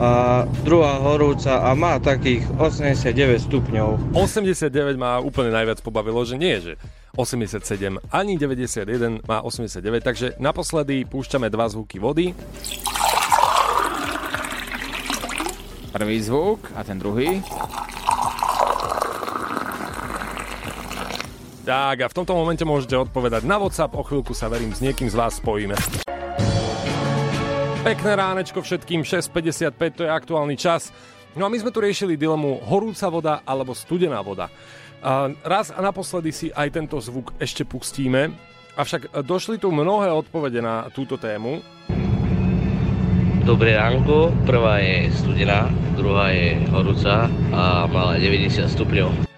a 0.00 0.42
druhá 0.64 0.96
horúca 0.98 1.60
a 1.60 1.76
má 1.76 2.00
takých 2.00 2.48
89 2.56 3.46
stupňov. 3.46 4.16
89 4.16 4.96
ma 4.96 5.20
úplne 5.20 5.52
najviac 5.52 5.84
pobavilo, 5.84 6.24
že 6.24 6.40
nie, 6.40 6.56
že 6.56 6.80
87, 7.14 8.00
ani 8.08 8.38
91 8.40 9.20
má 9.28 9.44
89, 9.44 10.00
takže 10.00 10.26
naposledy 10.40 11.04
púšťame 11.04 11.52
dva 11.52 11.68
zvuky 11.68 12.00
vody. 12.00 12.32
Prvý 15.90 16.16
zvuk 16.22 16.70
a 16.78 16.86
ten 16.86 16.96
druhý. 16.96 17.42
Tak 21.70 22.02
a 22.02 22.10
v 22.10 22.16
tomto 22.18 22.34
momente 22.34 22.66
môžete 22.66 22.98
odpovedať 22.98 23.46
na 23.46 23.54
WhatsApp, 23.54 23.94
o 23.94 24.02
chvíľku 24.02 24.34
sa 24.34 24.50
verím 24.50 24.74
s 24.74 24.82
niekým 24.82 25.06
z 25.06 25.14
vás 25.14 25.38
spojíme. 25.38 25.78
Pekné 27.86 28.12
ránečko 28.18 28.58
všetkým, 28.58 29.06
6.55, 29.06 29.94
to 29.94 30.02
je 30.02 30.10
aktuálny 30.10 30.58
čas. 30.58 30.90
No 31.38 31.46
a 31.46 31.48
my 31.48 31.62
sme 31.62 31.70
tu 31.70 31.78
riešili 31.78 32.18
dilemu 32.18 32.66
horúca 32.66 33.06
voda 33.06 33.46
alebo 33.46 33.70
studená 33.70 34.18
voda. 34.18 34.50
A 34.98 35.30
raz 35.46 35.70
a 35.70 35.78
naposledy 35.78 36.34
si 36.34 36.50
aj 36.50 36.74
tento 36.74 36.98
zvuk 36.98 37.38
ešte 37.38 37.62
pustíme, 37.62 38.34
avšak 38.74 39.22
došli 39.22 39.62
tu 39.62 39.70
mnohé 39.70 40.10
odpovede 40.10 40.58
na 40.58 40.90
túto 40.90 41.22
tému. 41.22 41.62
Dobré 43.46 43.78
ránko, 43.78 44.34
prvá 44.42 44.82
je 44.82 45.06
studená, 45.22 45.70
druhá 45.94 46.34
je 46.34 46.66
horúca 46.74 47.30
a 47.54 47.86
mala 47.86 48.18
90 48.18 48.66
stupňov. 48.66 49.29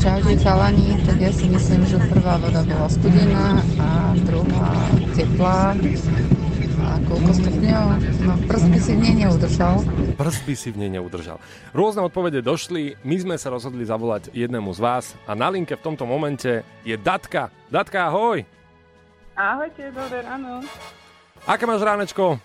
Čaute 0.00 0.32
chalani, 0.40 0.96
tak 1.04 1.20
ja 1.20 1.28
si 1.28 1.44
myslím, 1.44 1.84
že 1.84 2.00
prvá 2.08 2.40
voda 2.40 2.64
bola 2.64 2.88
studená 2.88 3.60
a 3.76 4.16
druhá 4.24 4.72
teplá. 5.12 5.76
A 6.80 6.96
koľko 7.04 7.30
stupňov? 7.36 7.84
No 8.24 8.32
prst 8.48 8.66
by 8.72 8.78
si 8.80 8.92
v 8.96 9.00
nej 9.04 9.14
neudržal. 9.28 9.84
Prst 10.16 10.42
by 10.48 10.54
si 10.56 10.68
v 10.72 10.76
nej 10.80 10.90
neudržal. 10.96 11.36
Rôzne 11.76 12.00
odpovede 12.00 12.40
došli, 12.40 12.96
my 13.04 13.16
sme 13.20 13.36
sa 13.36 13.52
rozhodli 13.52 13.84
zavolať 13.84 14.32
jednému 14.32 14.72
z 14.72 14.80
vás 14.80 15.04
a 15.28 15.36
na 15.36 15.52
linke 15.52 15.76
v 15.76 15.84
tomto 15.84 16.08
momente 16.08 16.64
je 16.80 16.96
Datka. 16.96 17.52
Datka, 17.68 18.08
ahoj! 18.08 18.40
Ahojte, 19.36 19.92
dobré 19.92 20.24
ráno. 20.24 20.64
Aké 21.44 21.68
máš 21.68 21.84
ránečko? 21.84 22.40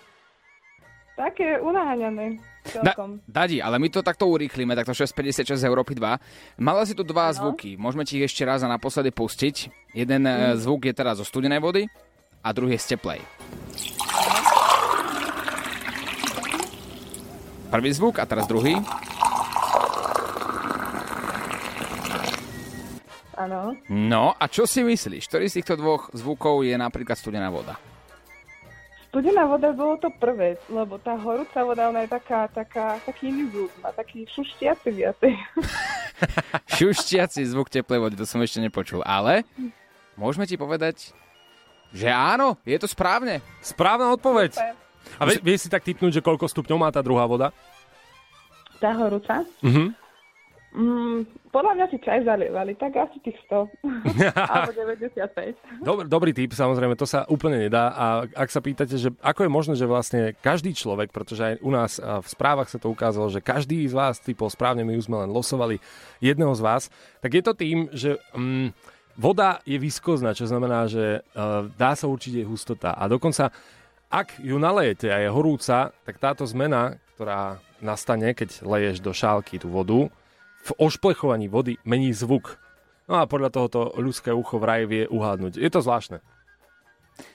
Také 1.16 1.56
unáhaňané. 1.64 2.36
Da, 2.82 2.92
Celkom. 2.92 3.20
Dadi, 3.24 3.58
ale 3.62 3.76
my 3.80 3.88
to 3.88 4.04
takto 4.04 4.28
urýchlíme, 4.28 4.76
takto 4.76 4.92
656 4.92 5.60
Európy 5.64 5.96
2. 5.96 6.60
Mala 6.60 6.82
si 6.84 6.92
tu 6.92 7.06
dva 7.06 7.30
no. 7.30 7.36
zvuky, 7.36 7.80
môžeme 7.80 8.04
ti 8.04 8.20
ich 8.20 8.26
ešte 8.28 8.44
raz 8.44 8.60
a 8.64 8.68
naposledy 8.68 9.12
pustiť. 9.12 9.70
Jeden 9.96 10.28
mm. 10.28 10.60
zvuk 10.60 10.84
je 10.88 10.94
teraz 10.96 11.20
zo 11.20 11.24
studenej 11.24 11.60
vody 11.62 11.88
a 12.44 12.48
druhý 12.52 12.76
je 12.76 12.84
z 12.84 12.88
teplej. 12.96 13.20
Prvý 17.66 17.90
zvuk 17.90 18.22
a 18.22 18.24
teraz 18.24 18.46
druhý. 18.46 18.78
Áno. 23.36 23.76
No 23.92 24.32
a 24.32 24.44
čo 24.48 24.64
si 24.64 24.80
myslíš? 24.80 25.28
Ktorý 25.28 25.44
z 25.52 25.60
týchto 25.60 25.76
dvoch 25.76 26.08
zvukov 26.16 26.64
je 26.64 26.72
napríklad 26.72 27.20
studená 27.20 27.52
voda? 27.52 27.76
Studená 29.16 29.48
voda 29.48 29.72
bolo 29.72 29.96
to 29.96 30.12
prvé, 30.12 30.60
lebo 30.68 31.00
tá 31.00 31.16
horúca 31.16 31.64
voda, 31.64 31.88
ona 31.88 32.04
je 32.04 32.12
taká, 32.12 32.52
taká, 32.52 33.00
taký 33.00 33.32
iný 33.32 33.48
zvuk, 33.48 33.72
má 33.80 33.88
taký 33.88 34.28
šuštiaci 34.28 34.92
viacej. 34.92 35.32
Šušťací 36.76 37.40
zvuk 37.48 37.72
teplej 37.72 37.96
vody, 37.96 38.12
to 38.20 38.28
som 38.28 38.44
ešte 38.44 38.60
nepočul. 38.60 39.00
Ale 39.08 39.48
môžeme 40.20 40.44
ti 40.44 40.60
povedať, 40.60 41.16
že 41.96 42.12
áno, 42.12 42.60
je 42.68 42.76
to 42.76 42.84
správne. 42.84 43.40
Správna 43.64 44.12
odpoveď. 44.12 44.52
Super. 44.52 44.76
A 45.16 45.22
vie, 45.24 45.40
vieš 45.40 45.64
si 45.64 45.72
tak 45.72 45.80
typnúť, 45.80 46.20
že 46.20 46.20
koľko 46.20 46.44
stupňov 46.52 46.76
má 46.76 46.92
tá 46.92 47.00
druhá 47.00 47.24
voda? 47.24 47.56
Tá 48.84 48.92
horúca? 49.00 49.48
Mhm. 49.64 49.96
Mm, 50.76 51.24
podľa 51.48 51.72
mňa 51.72 51.86
si 51.88 51.96
čaj 52.04 52.28
zalievali, 52.28 52.76
tak 52.76 52.92
asi 53.00 53.16
tých 53.24 53.40
100. 53.48 53.64
Alebo 54.52 54.72
95. 54.76 55.80
Dobrý, 55.80 56.04
dobrý 56.04 56.30
tip, 56.36 56.52
samozrejme, 56.52 56.92
to 57.00 57.08
sa 57.08 57.24
úplne 57.32 57.64
nedá. 57.64 57.96
A 57.96 58.06
ak 58.28 58.52
sa 58.52 58.60
pýtate, 58.60 59.00
že 59.00 59.08
ako 59.24 59.48
je 59.48 59.50
možné, 59.50 59.74
že 59.80 59.88
vlastne 59.88 60.36
každý 60.44 60.76
človek, 60.76 61.16
pretože 61.16 61.40
aj 61.40 61.54
u 61.64 61.72
nás 61.72 61.96
v 61.96 62.28
správach 62.28 62.68
sa 62.68 62.76
to 62.76 62.92
ukázalo, 62.92 63.32
že 63.32 63.40
každý 63.40 63.88
z 63.88 63.96
vás 63.96 64.20
typol 64.20 64.52
správne, 64.52 64.84
my 64.84 65.00
už 65.00 65.08
sme 65.08 65.24
len 65.24 65.32
losovali 65.32 65.80
jedného 66.20 66.52
z 66.52 66.60
vás, 66.60 66.82
tak 67.24 67.32
je 67.32 67.42
to 67.42 67.56
tým, 67.56 67.88
že 67.96 68.20
mm, 68.36 68.76
voda 69.16 69.64
je 69.64 69.80
viskozná, 69.80 70.36
čo 70.36 70.44
znamená, 70.44 70.92
že 70.92 71.24
uh, 71.24 71.72
dá 71.72 71.96
sa 71.96 72.04
určite 72.04 72.44
jej 72.44 72.48
hustota. 72.48 72.92
A 72.92 73.08
dokonca, 73.08 73.48
ak 74.12 74.44
ju 74.44 74.60
nalejete 74.60 75.08
a 75.08 75.24
je 75.24 75.32
horúca, 75.32 75.88
tak 76.04 76.20
táto 76.20 76.44
zmena, 76.44 77.00
ktorá 77.16 77.64
nastane, 77.80 78.36
keď 78.36 78.60
leješ 78.60 79.00
do 79.00 79.16
šálky 79.16 79.56
tú 79.56 79.72
vodu, 79.72 80.12
v 80.66 80.70
ošplechovaní 80.82 81.46
vody 81.46 81.78
mení 81.86 82.10
zvuk. 82.10 82.58
No 83.06 83.22
a 83.22 83.30
podľa 83.30 83.54
tohoto 83.54 83.94
ľudské 83.94 84.34
ucho 84.34 84.58
vraj 84.58 84.82
vie 84.90 85.06
uhádnuť. 85.06 85.62
Je 85.62 85.70
to 85.70 85.78
zvláštne. 85.78 86.18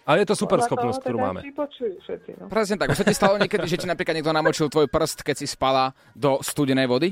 Ale 0.05 0.21
je 0.21 0.27
to 0.29 0.35
super 0.37 0.61
schopnosť, 0.61 0.99
ktorú 1.01 1.17
teda 1.17 1.25
máme. 1.25 1.39
všetci, 1.41 2.29
no. 2.37 2.45
Presne 2.51 2.75
tak. 2.77 2.93
Už 2.93 3.01
sa 3.01 3.07
ti 3.07 3.15
stalo 3.17 3.41
niekedy, 3.41 3.65
že 3.65 3.81
ti 3.81 3.87
napríklad 3.89 4.19
niekto 4.19 4.35
namočil 4.35 4.69
tvoj 4.69 4.85
prst, 4.85 5.25
keď 5.25 5.35
si 5.41 5.47
spala 5.49 5.95
do 6.13 6.37
studenej 6.43 6.85
vody? 6.85 7.09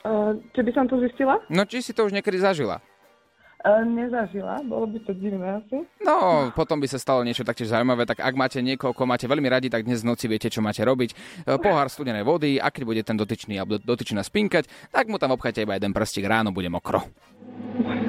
Uh, 0.00 0.34
či 0.56 0.64
by 0.64 0.72
som 0.74 0.88
to 0.88 0.98
zistila? 0.98 1.38
No, 1.52 1.68
či 1.68 1.84
si 1.84 1.92
to 1.94 2.08
už 2.08 2.16
niekedy 2.16 2.40
zažila? 2.40 2.82
Uh, 3.60 3.84
nezažila, 3.84 4.64
bolo 4.64 4.88
by 4.88 4.98
to 5.04 5.12
divné 5.12 5.60
asi. 5.60 5.84
No, 6.00 6.48
potom 6.56 6.80
by 6.80 6.88
sa 6.88 6.96
stalo 6.96 7.20
niečo 7.20 7.44
taktiež 7.44 7.68
zaujímavé, 7.68 8.08
tak 8.08 8.24
ak 8.24 8.32
máte 8.32 8.56
niekoho, 8.64 8.96
koho 8.96 9.04
máte 9.04 9.28
veľmi 9.28 9.44
radi, 9.52 9.68
tak 9.68 9.84
dnes 9.84 10.00
v 10.00 10.08
noci 10.08 10.32
viete, 10.32 10.48
čo 10.48 10.64
máte 10.64 10.80
robiť. 10.80 11.10
E, 11.44 11.60
Pohár 11.60 11.92
studenej 11.92 12.24
vody, 12.24 12.56
a 12.56 12.72
keď 12.72 12.82
bude 12.88 13.02
ten 13.04 13.20
dotyčný 13.20 13.60
alebo 13.60 13.76
dotyčná 13.76 14.24
spinkať, 14.24 14.64
tak 14.88 15.12
mu 15.12 15.20
tam 15.20 15.36
obchajte 15.36 15.68
iba 15.68 15.76
jeden 15.76 15.92
prstík, 15.92 16.24
ráno 16.24 16.56
bude 16.56 16.72
mokro. 16.72 17.04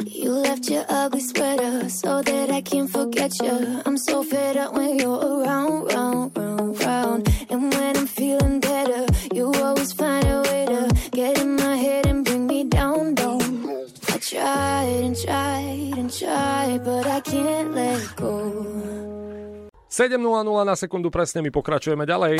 You 0.07 0.39
left 0.39 0.71
your 0.71 0.87
ugly 0.87 1.19
sweater 1.19 1.83
so 1.91 2.23
that 2.23 2.47
I 2.47 2.63
can 2.63 2.87
forget 2.87 3.35
you. 3.43 3.83
I'm 3.83 3.99
so 3.99 4.23
fed 4.23 4.55
up 4.55 4.71
when 4.71 4.95
you're 5.03 5.19
around, 5.19 5.91
round, 5.91 6.31
round, 6.31 6.79
round. 6.79 7.21
And 7.51 7.67
when 7.75 7.99
I'm 7.99 8.07
feeling 8.07 8.63
better, 8.63 9.03
you 9.35 9.51
always 9.51 9.91
find 9.91 10.23
a 10.27 10.41
way 10.47 10.50
7.00 19.91 20.23
na 20.63 20.79
sekundu 20.79 21.11
presne, 21.11 21.43
my 21.43 21.51
pokračujeme 21.51 22.07
ďalej. 22.07 22.39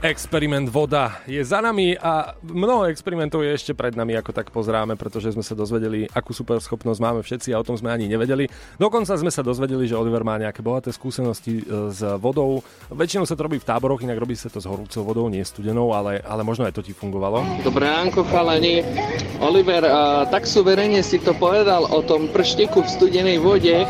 Experiment 0.00 0.64
voda 0.72 1.20
je 1.28 1.44
za 1.44 1.60
nami 1.60 1.92
a 1.92 2.32
mnoho 2.40 2.88
experimentov 2.88 3.44
je 3.44 3.52
ešte 3.52 3.76
pred 3.76 3.92
nami, 3.92 4.16
ako 4.16 4.32
tak 4.32 4.48
pozráme, 4.48 4.96
pretože 4.96 5.36
sme 5.36 5.44
sa 5.44 5.52
dozvedeli, 5.52 6.08
akú 6.16 6.32
super 6.32 6.56
schopnosť 6.56 7.00
máme 7.04 7.20
všetci 7.20 7.52
a 7.52 7.60
o 7.60 7.66
tom 7.68 7.76
sme 7.76 7.92
ani 7.92 8.08
nevedeli. 8.08 8.48
Dokonca 8.80 9.12
sme 9.20 9.28
sa 9.28 9.44
dozvedeli, 9.44 9.84
že 9.84 10.00
Oliver 10.00 10.24
má 10.24 10.40
nejaké 10.40 10.64
bohaté 10.64 10.88
skúsenosti 10.88 11.60
e, 11.60 11.92
s 11.92 12.00
vodou. 12.16 12.64
Väčšinou 12.88 13.28
sa 13.28 13.36
to 13.36 13.44
robí 13.44 13.60
v 13.60 13.68
táboroch, 13.68 14.00
inak 14.00 14.16
robí 14.16 14.32
sa 14.40 14.48
to 14.48 14.56
s 14.56 14.64
horúcou 14.64 15.04
vodou, 15.04 15.28
nie 15.28 15.44
studenou, 15.44 15.92
ale, 15.92 16.24
ale 16.24 16.48
možno 16.48 16.64
aj 16.64 16.80
to 16.80 16.80
ti 16.80 16.96
fungovalo. 16.96 17.60
Dobré 17.60 17.92
ránko, 17.92 18.24
chalani. 18.32 18.80
Oliver, 19.44 19.84
tak 20.32 20.48
suverene 20.48 21.04
si 21.04 21.20
to 21.20 21.36
povedal 21.36 21.84
o 21.92 22.00
tom 22.00 22.32
prštiku 22.32 22.80
v 22.80 22.88
studenej 22.88 23.36
vode, 23.36 23.84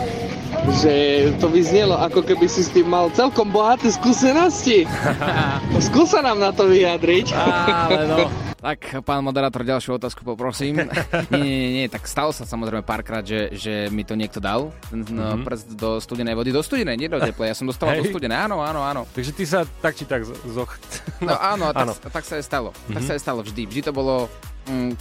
že 0.76 0.94
to 1.36 1.48
vyznelo, 1.48 1.96
ako 1.96 2.22
keby 2.22 2.46
si 2.46 2.60
s 2.60 2.70
tým 2.70 2.86
mal 2.86 3.08
celkom 3.10 3.48
bohaté 3.48 3.88
skúsenosti. 3.88 4.84
Skúsa 5.88 6.20
nám 6.20 6.38
na 6.38 6.50
to 6.50 6.66
vyjadriť. 6.66 7.32
Ale 7.32 8.04
no. 8.06 8.18
Tak, 8.60 9.00
pán 9.00 9.24
moderátor, 9.24 9.64
ďalšiu 9.64 9.96
otázku 9.96 10.20
poprosím. 10.20 10.84
nie, 11.32 11.40
nie, 11.40 11.68
nie, 11.74 11.86
tak 11.88 12.04
stalo 12.04 12.28
sa 12.28 12.44
samozrejme 12.44 12.84
párkrát, 12.84 13.24
že, 13.24 13.48
že 13.56 13.88
mi 13.88 14.04
to 14.04 14.12
niekto 14.12 14.36
dal, 14.36 14.68
ten 14.92 15.00
mm-hmm. 15.00 15.48
prst 15.48 15.66
do 15.74 15.96
studenej 15.96 16.36
vody. 16.36 16.52
Do 16.52 16.60
studenej, 16.60 17.00
nie 17.00 17.08
do 17.08 17.16
teplej, 17.16 17.50
ja 17.50 17.56
som 17.56 17.64
dostával 17.64 17.96
do 17.96 18.04
studenej, 18.04 18.36
áno, 18.36 18.60
áno, 18.60 18.84
áno. 18.84 19.02
Takže 19.10 19.32
ty 19.32 19.48
sa 19.48 19.64
tak 19.64 19.96
či 19.96 20.04
tak 20.04 20.28
zo- 20.28 20.36
zoch... 20.44 20.76
No 21.24 21.40
áno, 21.40 21.72
tak, 21.72 21.88
áno. 21.88 21.92
tak 21.96 22.24
sa 22.28 22.36
je 22.36 22.44
stalo. 22.44 22.68
Mm-hmm. 22.70 22.92
Tak 22.92 23.00
Mhm. 23.00 23.08
sa 23.08 23.12
je 23.16 23.20
stalo 23.20 23.40
vždy. 23.40 23.62
Vždy 23.64 23.80
to 23.80 23.92
bolo, 23.96 24.28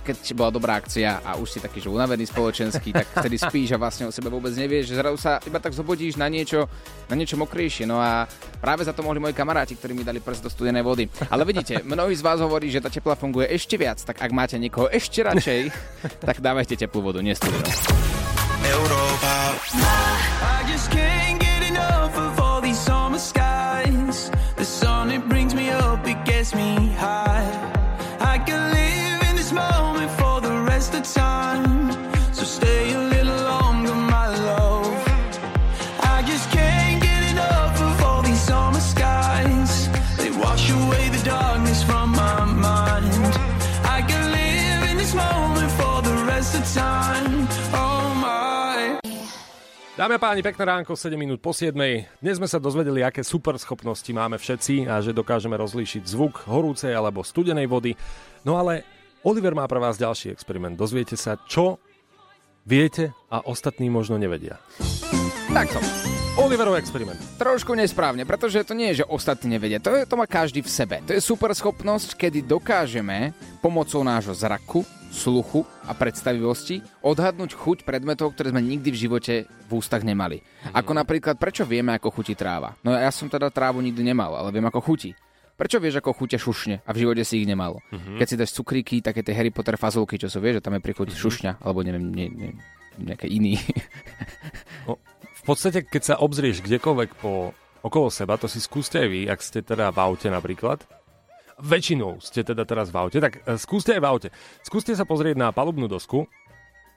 keď 0.01 0.17
bola 0.35 0.51
dobrá 0.51 0.77
akcia 0.79 1.21
a 1.23 1.37
už 1.37 1.57
si 1.57 1.59
taký, 1.59 1.79
že 1.79 1.89
unavený 1.89 2.25
spoločenský, 2.27 2.89
tak 2.93 3.07
vtedy 3.21 3.37
spíš 3.37 3.75
a 3.75 3.81
vlastne 3.81 4.09
o 4.09 4.13
sebe 4.13 4.27
vôbec 4.27 4.53
nevieš, 4.53 4.93
že 4.93 4.95
zrazu 4.99 5.17
sa 5.21 5.39
iba 5.45 5.61
tak 5.61 5.73
zobudíš 5.73 6.17
na 6.17 6.27
niečo, 6.27 6.67
na 7.07 7.15
niečo 7.15 7.37
mokrejšie. 7.37 7.85
No 7.85 8.01
a 8.01 8.27
práve 8.59 8.83
za 8.83 8.93
to 8.93 9.05
mohli 9.05 9.21
moji 9.21 9.37
kamaráti, 9.37 9.77
ktorí 9.77 9.93
mi 9.93 10.03
dali 10.03 10.19
prst 10.19 10.45
do 10.45 10.49
studenej 10.49 10.83
vody. 10.83 11.05
Ale 11.29 11.45
vidíte, 11.45 11.85
mnohí 11.85 12.13
z 12.17 12.25
vás 12.25 12.41
hovorí, 12.41 12.67
že 12.73 12.81
tá 12.81 12.89
teplá 12.91 13.15
funguje 13.15 13.47
ešte 13.49 13.77
viac, 13.77 14.01
tak 14.01 14.19
ak 14.19 14.31
máte 14.33 14.55
niekoho 14.59 14.89
ešte 14.89 15.21
radšej, 15.23 15.61
tak 16.27 16.41
dávajte 16.41 16.75
teplú 16.75 17.05
vodu, 17.05 17.19
nie 17.21 17.35
studenú. 17.35 17.69
Európa 18.59 19.55
I 20.43 20.67
just 20.67 20.91
can't 20.91 21.18
Dámy 49.99 50.15
a 50.15 50.19
páni, 50.19 50.39
pekné 50.39 50.63
ránko, 50.63 50.95
7 50.95 51.19
minút 51.19 51.43
po 51.43 51.51
7. 51.51 51.75
Dnes 52.23 52.35
sme 52.39 52.47
sa 52.47 52.55
dozvedeli, 52.55 53.03
aké 53.03 53.19
super 53.19 53.59
schopnosti 53.59 54.07
máme 54.15 54.39
všetci 54.39 54.87
a 54.87 55.03
že 55.03 55.11
dokážeme 55.11 55.59
rozlíšiť 55.59 56.03
zvuk 56.07 56.47
horúcej 56.47 56.95
alebo 56.95 57.19
studenej 57.19 57.67
vody. 57.67 57.99
No 58.47 58.55
ale 58.55 58.87
Oliver 59.27 59.51
má 59.55 59.67
pre 59.67 59.79
vás 59.79 59.99
ďalší 59.99 60.31
experiment. 60.31 60.79
Dozviete 60.79 61.19
sa, 61.19 61.35
čo 61.47 61.83
viete 62.63 63.11
a 63.27 63.43
ostatní 63.43 63.91
možno 63.91 64.15
nevedia. 64.15 64.59
Takto. 65.49 65.81
Oliverov 66.37 66.77
experiment. 66.77 67.17
Trošku 67.41 67.73
nesprávne, 67.73 68.21
pretože 68.21 68.61
to 68.61 68.77
nie 68.77 68.93
je, 68.93 69.01
že 69.01 69.09
ostatní 69.09 69.57
nevedia. 69.57 69.81
To, 69.81 69.91
je, 69.97 70.05
to 70.05 70.13
má 70.13 70.29
každý 70.29 70.61
v 70.61 70.69
sebe. 70.69 71.01
To 71.09 71.11
je 71.11 71.19
super 71.19 71.49
schopnosť, 71.57 72.13
kedy 72.13 72.45
dokážeme 72.45 73.33
pomocou 73.57 74.05
nášho 74.05 74.37
zraku, 74.37 74.85
sluchu 75.09 75.65
a 75.89 75.97
predstavivosti 75.97 76.85
odhadnúť 77.01 77.57
chuť 77.57 77.77
predmetov, 77.81 78.37
ktoré 78.37 78.53
sme 78.53 78.61
nikdy 78.61 78.93
v 78.93 79.01
živote 79.09 79.33
v 79.49 79.71
ústach 79.73 80.05
nemali. 80.05 80.45
Ako 80.69 80.93
napríklad, 80.93 81.41
prečo 81.41 81.65
vieme, 81.65 81.97
ako 81.97 82.13
chutí 82.13 82.37
tráva? 82.37 82.77
No 82.85 82.93
ja 82.93 83.09
som 83.09 83.25
teda 83.25 83.49
trávu 83.49 83.81
nikdy 83.81 84.05
nemal, 84.05 84.37
ale 84.37 84.53
viem, 84.53 84.69
ako 84.69 84.85
chutí. 84.85 85.17
Prečo 85.57 85.81
vieš, 85.81 85.99
ako 85.99 86.13
chutia 86.15 86.39
šušne 86.39 86.87
a 86.87 86.89
v 86.93 87.03
živote 87.03 87.25
si 87.25 87.43
ich 87.43 87.49
nemal? 87.49 87.81
Mhm. 87.89 88.21
Keď 88.21 88.27
si 88.29 88.39
dáš 88.39 88.53
cukríky, 88.53 89.01
také 89.01 89.25
tie 89.25 89.33
Harry 89.33 89.49
Potter 89.49 89.75
fazolky, 89.81 90.15
čo 90.15 90.29
sú, 90.29 90.39
vieš, 90.39 90.61
že 90.61 90.65
tam 90.69 90.77
je 90.77 90.85
prichuť 90.85 91.09
šušňa, 91.11 91.51
alebo 91.65 91.83
neviem, 91.83 92.05
ne, 92.05 92.27
ne, 92.31 92.49
nejaké 93.01 93.27
iný. 93.27 93.59
V 95.39 95.43
podstate, 95.47 95.87
keď 95.87 96.01
sa 96.03 96.15
obzrieš 96.19 96.59
kdekoľvek 96.59 97.09
po 97.23 97.55
okolo 97.79 98.11
seba, 98.11 98.35
to 98.35 98.51
si 98.51 98.59
skúste 98.59 98.99
aj 98.99 99.07
vy, 99.07 99.21
ak 99.31 99.39
ste 99.39 99.63
teda 99.63 99.95
v 99.95 99.97
aute 100.03 100.27
napríklad. 100.27 100.83
Väčšinou 101.59 102.19
ste 102.23 102.43
teda 102.43 102.63
teraz 102.63 102.91
v 102.91 102.99
aute, 102.99 103.19
tak 103.19 103.43
e, 103.43 103.55
skúste 103.59 103.95
aj 103.95 104.01
v 104.03 104.07
aute. 104.07 104.29
Skúste 104.63 104.95
sa 104.95 105.03
pozrieť 105.07 105.35
na 105.39 105.51
palubnú 105.51 105.87
dosku 105.87 106.27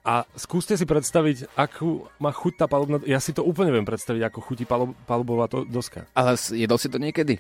a 0.03 0.27
skúste 0.35 0.75
si 0.75 0.83
predstaviť, 0.83 1.55
akú 1.55 2.11
má 2.19 2.35
chuť 2.35 2.53
tá 2.59 2.67
palubná... 2.67 2.99
Ja 3.07 3.23
si 3.23 3.31
to 3.31 3.47
úplne 3.47 3.71
viem 3.71 3.87
predstaviť, 3.87 4.31
ako 4.31 4.39
chutí 4.43 4.67
palub, 4.67 4.95
palubová 5.07 5.47
to, 5.47 5.63
doska. 5.63 6.11
Ale 6.11 6.35
jedol 6.35 6.79
si 6.79 6.91
to 6.91 6.99
niekedy? 6.99 7.39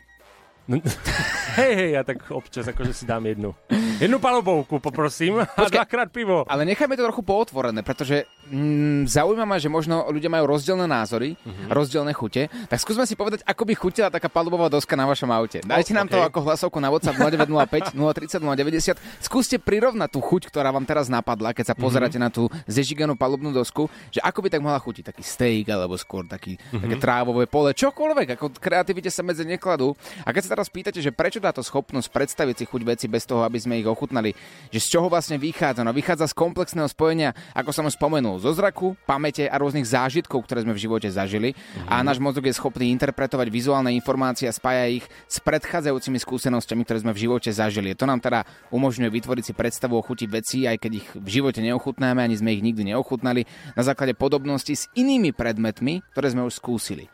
No, 0.64 0.78
hej, 1.58 1.72
hej, 1.72 1.90
ja 1.92 2.02
tak 2.02 2.22
občas 2.28 2.62
akože 2.64 2.92
si 2.92 3.02
dám 3.02 3.24
jednu. 3.24 3.50
Jednu 3.98 4.16
palubovku, 4.16 4.78
poprosím, 4.78 5.38
a 5.38 5.62
dvakrát 5.64 6.08
pivo. 6.08 6.42
Ale 6.44 6.62
nechajme 6.64 6.92
to 6.92 7.02
trochu 7.04 7.20
pootvorené, 7.20 7.80
pretože 7.80 8.24
mm, 8.46 9.04
zaujíma 9.04 9.42
ma, 9.44 9.56
že 9.56 9.66
možno 9.66 10.06
ľudia 10.06 10.26
majú 10.28 10.46
rozdielne 10.48 10.84
názory, 10.84 11.34
Mhm. 11.34 11.42
mm-hmm. 11.44 11.68
rozdielne 11.68 12.12
chute. 12.12 12.42
Tak 12.66 12.78
skúsme 12.78 13.04
si 13.04 13.14
povedať, 13.14 13.42
ako 13.42 13.62
by 13.62 13.74
chutila 13.74 14.08
taká 14.08 14.26
palubová 14.26 14.66
doska 14.66 14.92
na 14.92 15.04
vašom 15.04 15.28
aute. 15.28 15.58
Dajte 15.60 15.92
nám 15.92 16.06
to 16.06 16.16
okej. 16.16 16.28
ako 16.28 16.38
hlasovku 16.42 16.78
na 16.78 16.88
WhatsApp 16.88 17.18
0905 17.18 17.94
030 17.94 18.38
090. 18.38 18.98
Skúste 19.20 19.56
prirovnať 19.56 20.08
tú 20.08 20.20
chuť, 20.20 20.46
ktorá 20.46 20.70
vám 20.70 20.82
teraz 20.82 21.06
napadla, 21.06 21.50
keď 21.50 21.64
sa 21.64 21.74
Mhm. 21.74 21.80
pozeráte 21.80 22.18
na 22.18 22.28
tú 22.28 22.46
zežiganú 22.64 23.14
palubnú 23.14 23.50
dosku, 23.50 23.86
že 24.08 24.18
ako 24.20 24.40
by 24.40 24.48
tak 24.48 24.62
mohla 24.62 24.78
chutiť 24.78 25.04
taký 25.04 25.22
steak 25.22 25.66
alebo 25.68 25.94
skôr 25.94 26.22
taký, 26.24 26.54
Mhm. 26.54 26.62
mm-hmm. 26.62 26.82
také 26.84 26.96
trávové 26.98 27.44
pole, 27.46 27.70
čokoľvek, 27.72 28.28
ako 28.34 28.46
kreativite 28.56 29.08
sa 29.08 29.22
medzi 29.22 29.42
nekladú. 29.42 29.94
A 30.22 30.30
keď 30.30 30.42
sa 30.44 30.51
teraz 30.52 30.68
pýtate, 30.68 31.00
že 31.00 31.16
prečo 31.16 31.40
táto 31.40 31.64
schopnosť 31.64 32.12
predstaviť 32.12 32.56
si 32.60 32.64
chuť 32.68 32.82
veci 32.84 33.06
bez 33.08 33.24
toho, 33.24 33.40
aby 33.48 33.56
sme 33.56 33.80
ich 33.80 33.88
ochutnali, 33.88 34.36
že 34.68 34.84
z 34.84 34.86
čoho 34.92 35.08
vlastne 35.08 35.40
vychádza? 35.40 35.80
No 35.80 35.96
vychádza 35.96 36.28
z 36.28 36.36
komplexného 36.36 36.84
spojenia, 36.92 37.32
ako 37.56 37.72
som 37.72 37.88
už 37.88 37.96
spomenul, 37.96 38.36
zo 38.36 38.52
zraku, 38.52 38.92
pamäte 39.08 39.48
a 39.48 39.56
rôznych 39.56 39.88
zážitkov, 39.88 40.44
ktoré 40.44 40.68
sme 40.68 40.76
v 40.76 40.84
živote 40.84 41.08
zažili. 41.08 41.56
Mhm. 41.56 41.88
A 41.88 42.04
náš 42.04 42.20
mozog 42.20 42.44
je 42.44 42.52
schopný 42.52 42.92
interpretovať 42.92 43.48
vizuálne 43.48 43.96
informácie 43.96 44.44
a 44.44 44.52
spája 44.52 44.92
ich 44.92 45.08
s 45.24 45.40
predchádzajúcimi 45.40 46.20
skúsenosťami, 46.20 46.84
ktoré 46.84 46.98
sme 47.00 47.16
v 47.16 47.22
živote 47.24 47.48
zažili. 47.48 47.96
To 47.96 48.04
nám 48.04 48.20
teda 48.20 48.44
umožňuje 48.68 49.08
vytvoriť 49.08 49.44
si 49.48 49.52
predstavu 49.56 49.96
o 49.96 50.04
chuti 50.04 50.28
vecí, 50.28 50.68
aj 50.68 50.76
keď 50.76 50.92
ich 51.00 51.08
v 51.16 51.28
živote 51.40 51.64
neochutnáme, 51.64 52.20
ani 52.20 52.36
sme 52.36 52.52
ich 52.52 52.60
nikdy 52.60 52.92
neochutnali, 52.92 53.48
na 53.72 53.82
základe 53.86 54.12
podobnosti 54.12 54.74
s 54.74 54.90
inými 54.92 55.32
predmetmi, 55.32 56.04
ktoré 56.12 56.34
sme 56.34 56.44
už 56.44 56.60
skúsili. 56.60 57.08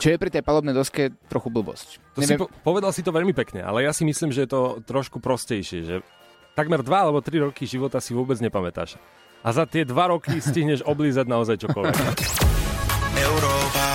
Čo 0.00 0.16
je 0.16 0.18
pri 0.18 0.32
tej 0.32 0.40
palobnej 0.40 0.72
doske 0.72 1.12
trochu 1.28 1.52
blbosť. 1.52 2.00
To 2.16 2.24
si 2.24 2.32
po- 2.40 2.48
povedal 2.64 2.88
si 2.88 3.04
to 3.04 3.12
veľmi 3.12 3.36
pekne, 3.36 3.60
ale 3.60 3.84
ja 3.84 3.92
si 3.92 4.08
myslím, 4.08 4.32
že 4.32 4.48
je 4.48 4.50
to 4.50 4.80
trošku 4.88 5.20
prostejšie, 5.20 5.80
že 5.84 5.94
takmer 6.56 6.80
dva 6.80 7.04
alebo 7.04 7.20
tri 7.20 7.36
roky 7.36 7.68
života 7.68 8.00
si 8.00 8.16
vôbec 8.16 8.40
nepamätáš. 8.40 8.96
A 9.44 9.52
za 9.52 9.68
tie 9.68 9.84
dva 9.84 10.08
roky 10.08 10.40
stihneš 10.40 10.80
oblízať 10.88 11.28
naozaj 11.28 11.60
čokoľvek. 11.68 11.96
Európa. 13.20 13.86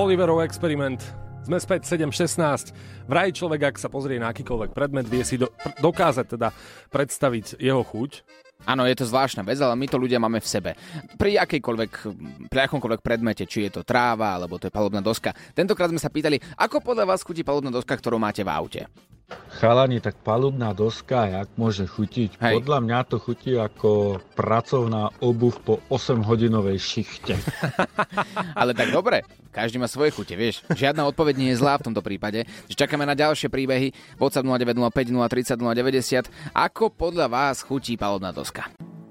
Oliverov 0.00 0.40
experiment. 0.40 1.29
Sme 1.40 1.56
späť 1.56 1.88
7.16. 1.88 3.08
Vraj 3.08 3.32
človek, 3.32 3.72
ak 3.72 3.76
sa 3.80 3.88
pozrie 3.88 4.20
na 4.20 4.28
akýkoľvek 4.28 4.76
predmet, 4.76 5.08
vie 5.08 5.24
si 5.24 5.40
do, 5.40 5.48
pr- 5.48 5.72
dokázať 5.80 6.26
teda 6.36 6.52
predstaviť 6.92 7.56
jeho 7.56 7.80
chuť. 7.80 8.20
Áno, 8.68 8.84
je 8.84 8.92
to 8.92 9.08
zvláštna 9.08 9.40
vec, 9.40 9.56
ale 9.56 9.72
my 9.72 9.88
to 9.88 9.96
ľudia 9.96 10.20
máme 10.20 10.36
v 10.36 10.44
sebe. 10.44 10.70
Pri 11.16 11.40
akejkoľvek, 11.40 11.92
pri 12.52 12.60
akomkoľvek 12.68 13.00
predmete, 13.00 13.48
či 13.48 13.64
je 13.66 13.80
to 13.80 13.88
tráva, 13.88 14.36
alebo 14.36 14.60
to 14.60 14.68
je 14.68 14.74
palubná 14.74 15.00
doska. 15.00 15.32
Tentokrát 15.56 15.88
sme 15.88 15.96
sa 15.96 16.12
pýtali, 16.12 16.36
ako 16.60 16.84
podľa 16.84 17.08
vás 17.08 17.24
chutí 17.24 17.40
palubná 17.40 17.72
doska, 17.72 17.96
ktorú 17.96 18.20
máte 18.20 18.44
v 18.44 18.52
aute? 18.52 18.84
Chalani, 19.62 20.02
tak 20.02 20.20
palubná 20.20 20.74
doska, 20.76 21.30
jak 21.30 21.48
môže 21.56 21.86
chutiť? 21.86 22.36
Hej. 22.36 22.54
Podľa 22.60 22.78
mňa 22.82 22.98
to 23.08 23.16
chutí 23.16 23.54
ako 23.56 24.18
pracovná 24.34 25.08
obuv 25.22 25.56
po 25.62 25.74
8-hodinovej 25.88 26.76
šichte. 26.76 27.38
Ale 28.60 28.74
tak 28.74 28.90
dobre, 28.90 29.22
každý 29.50 29.82
má 29.82 29.90
svoje 29.90 30.14
chute, 30.14 30.34
vieš. 30.38 30.62
Žiadna 30.70 31.06
odpoveď 31.10 31.34
nie 31.36 31.50
je 31.52 31.60
zlá 31.60 31.76
v 31.78 31.90
tomto 31.90 32.02
prípade. 32.02 32.46
Čakáme 32.70 33.04
na 33.04 33.18
ďalšie 33.18 33.50
príbehy. 33.50 34.18
WhatsApp 34.18 34.46
0905 34.46 35.10
030 35.10 35.58
090. 35.58 36.54
Ako 36.54 36.94
podľa 36.94 37.26
vás 37.26 37.62
chutí 37.66 37.98
palubná 37.98 38.30
doska? 38.30 38.70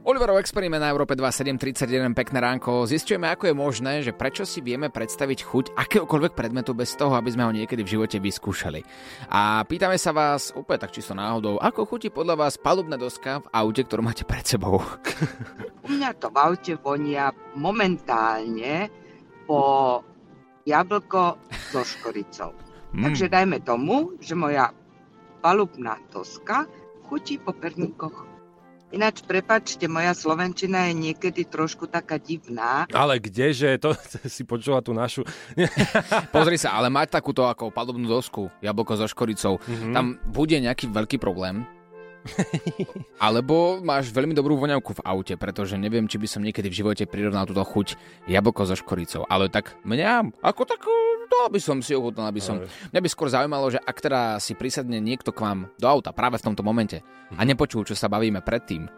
Oliverov 0.10 0.42
experiment 0.42 0.82
na 0.82 0.90
Európe 0.90 1.14
2731, 1.14 2.18
pekné 2.18 2.42
ránko. 2.42 2.90
Zistujeme, 2.90 3.30
ako 3.30 3.52
je 3.52 3.54
možné, 3.54 3.94
že 4.02 4.10
prečo 4.10 4.42
si 4.42 4.58
vieme 4.58 4.90
predstaviť 4.90 5.40
chuť 5.46 5.66
akéhokoľvek 5.78 6.34
predmetu 6.34 6.74
bez 6.74 6.98
toho, 6.98 7.14
aby 7.14 7.30
sme 7.30 7.46
ho 7.46 7.54
niekedy 7.54 7.86
v 7.86 7.94
živote 7.94 8.18
vyskúšali. 8.18 8.82
A 9.30 9.62
pýtame 9.70 10.02
sa 10.02 10.10
vás 10.10 10.50
úplne 10.58 10.82
tak 10.82 10.98
čisto 10.98 11.14
náhodou, 11.14 11.62
ako 11.62 11.86
chutí 11.86 12.10
podľa 12.10 12.42
vás 12.42 12.58
palubná 12.58 12.98
doska 12.98 13.46
v 13.46 13.54
aute, 13.54 13.86
ktorú 13.86 14.02
máte 14.02 14.26
pred 14.26 14.42
sebou? 14.50 14.82
U 15.86 15.88
mňa 15.94 16.10
to 16.18 16.34
v 16.34 16.38
aute 16.42 16.74
vonia 16.82 17.30
momentálne 17.54 18.90
po 19.46 20.02
jablko 20.66 21.38
so 21.72 21.82
škoricou. 21.84 22.52
Mm. 22.94 23.04
Takže 23.06 23.26
dajme 23.30 23.58
tomu, 23.62 24.18
že 24.18 24.34
moja 24.34 24.74
palubná 25.40 26.02
doska 26.10 26.66
chutí 27.06 27.38
po 27.38 27.54
perníkoch. 27.54 28.30
Ináč, 28.90 29.22
prepačte, 29.22 29.86
moja 29.86 30.18
slovenčina 30.18 30.90
je 30.90 30.98
niekedy 30.98 31.46
trošku 31.46 31.86
taká 31.86 32.18
divná. 32.18 32.90
Ale 32.90 33.22
kdeže, 33.22 33.78
to 33.78 33.94
si 34.26 34.42
počula 34.42 34.82
tú 34.82 34.98
našu... 34.98 35.22
Pozri 36.34 36.58
sa, 36.58 36.74
ale 36.74 36.90
mať 36.90 37.22
takúto 37.22 37.46
ako 37.46 37.70
palubnú 37.70 38.10
dosku, 38.10 38.50
jablko 38.66 38.98
so 38.98 39.06
škoricou, 39.06 39.62
mm-hmm. 39.62 39.94
tam 39.94 40.18
bude 40.26 40.58
nejaký 40.58 40.90
veľký 40.90 41.22
problém. 41.22 41.70
Alebo 43.26 43.80
máš 43.80 44.12
veľmi 44.12 44.36
dobrú 44.36 44.60
voňavku 44.60 45.00
v 45.00 45.04
aute, 45.06 45.34
pretože 45.40 45.80
neviem, 45.80 46.06
či 46.06 46.20
by 46.20 46.28
som 46.28 46.42
niekedy 46.44 46.68
v 46.68 46.80
živote 46.84 47.04
prirovnal 47.08 47.48
túto 47.48 47.64
chuť 47.64 47.96
jablko 48.28 48.68
so 48.68 48.76
škoricou. 48.76 49.24
Ale 49.28 49.48
tak 49.52 49.76
mňa, 49.88 50.42
ako 50.44 50.62
tak, 50.68 50.84
to 51.30 51.40
by 51.50 51.60
som 51.60 51.80
si 51.80 51.96
ochutnal, 51.96 52.30
aby 52.30 52.42
som... 52.44 52.60
Mňa 52.92 53.02
by 53.02 53.10
skôr 53.10 53.32
zaujímalo, 53.32 53.72
že 53.72 53.80
ak 53.80 53.98
teda 54.00 54.38
si 54.44 54.54
prisadne 54.56 55.00
niekto 55.00 55.32
k 55.32 55.44
vám 55.44 55.60
do 55.80 55.88
auta 55.88 56.12
práve 56.12 56.38
v 56.40 56.46
tomto 56.52 56.64
momente 56.66 57.00
a 57.36 57.42
nepočul, 57.48 57.88
čo 57.88 57.96
sa 57.96 58.12
bavíme 58.12 58.44
predtým, 58.44 58.90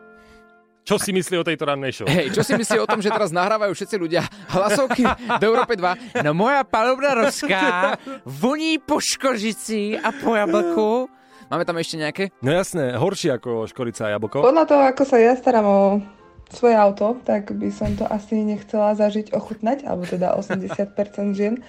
Čo 0.82 0.98
si 0.98 1.14
myslí 1.14 1.38
o 1.38 1.46
tejto 1.46 1.70
rannej 1.70 1.94
show? 1.94 2.10
Hej, 2.10 2.34
čo 2.34 2.42
si 2.42 2.58
myslí 2.58 2.82
o 2.82 2.90
tom, 2.90 3.06
že 3.06 3.14
teraz 3.14 3.30
nahrávajú 3.30 3.70
všetci 3.78 3.96
ľudia 4.02 4.26
hlasovky 4.50 5.06
do 5.38 5.46
Európe 5.46 5.78
2? 5.78 6.26
No 6.26 6.34
moja 6.34 6.66
palubná 6.66 7.14
rozka 7.14 8.02
voní 8.26 8.82
po 8.82 8.98
škožici 8.98 9.94
a 9.94 10.10
po 10.10 10.34
jablku. 10.34 11.21
Máme 11.52 11.68
tam 11.68 11.76
ešte 11.84 12.00
nejaké? 12.00 12.32
No 12.40 12.48
jasné, 12.56 12.96
horšie 12.96 13.36
ako 13.36 13.68
škorica 13.68 14.08
a 14.08 14.16
jablko. 14.16 14.40
Podľa 14.40 14.64
toho, 14.72 14.84
ako 14.88 15.04
sa 15.04 15.20
ja 15.20 15.36
starám 15.36 15.68
o 15.68 16.00
svoje 16.48 16.80
auto, 16.80 17.20
tak 17.28 17.52
by 17.52 17.68
som 17.68 17.92
to 18.00 18.08
asi 18.08 18.40
nechcela 18.40 18.96
zažiť, 18.96 19.36
ochutnať, 19.36 19.84
alebo 19.84 20.08
teda 20.08 20.32
80% 20.40 20.96
žien, 21.36 21.60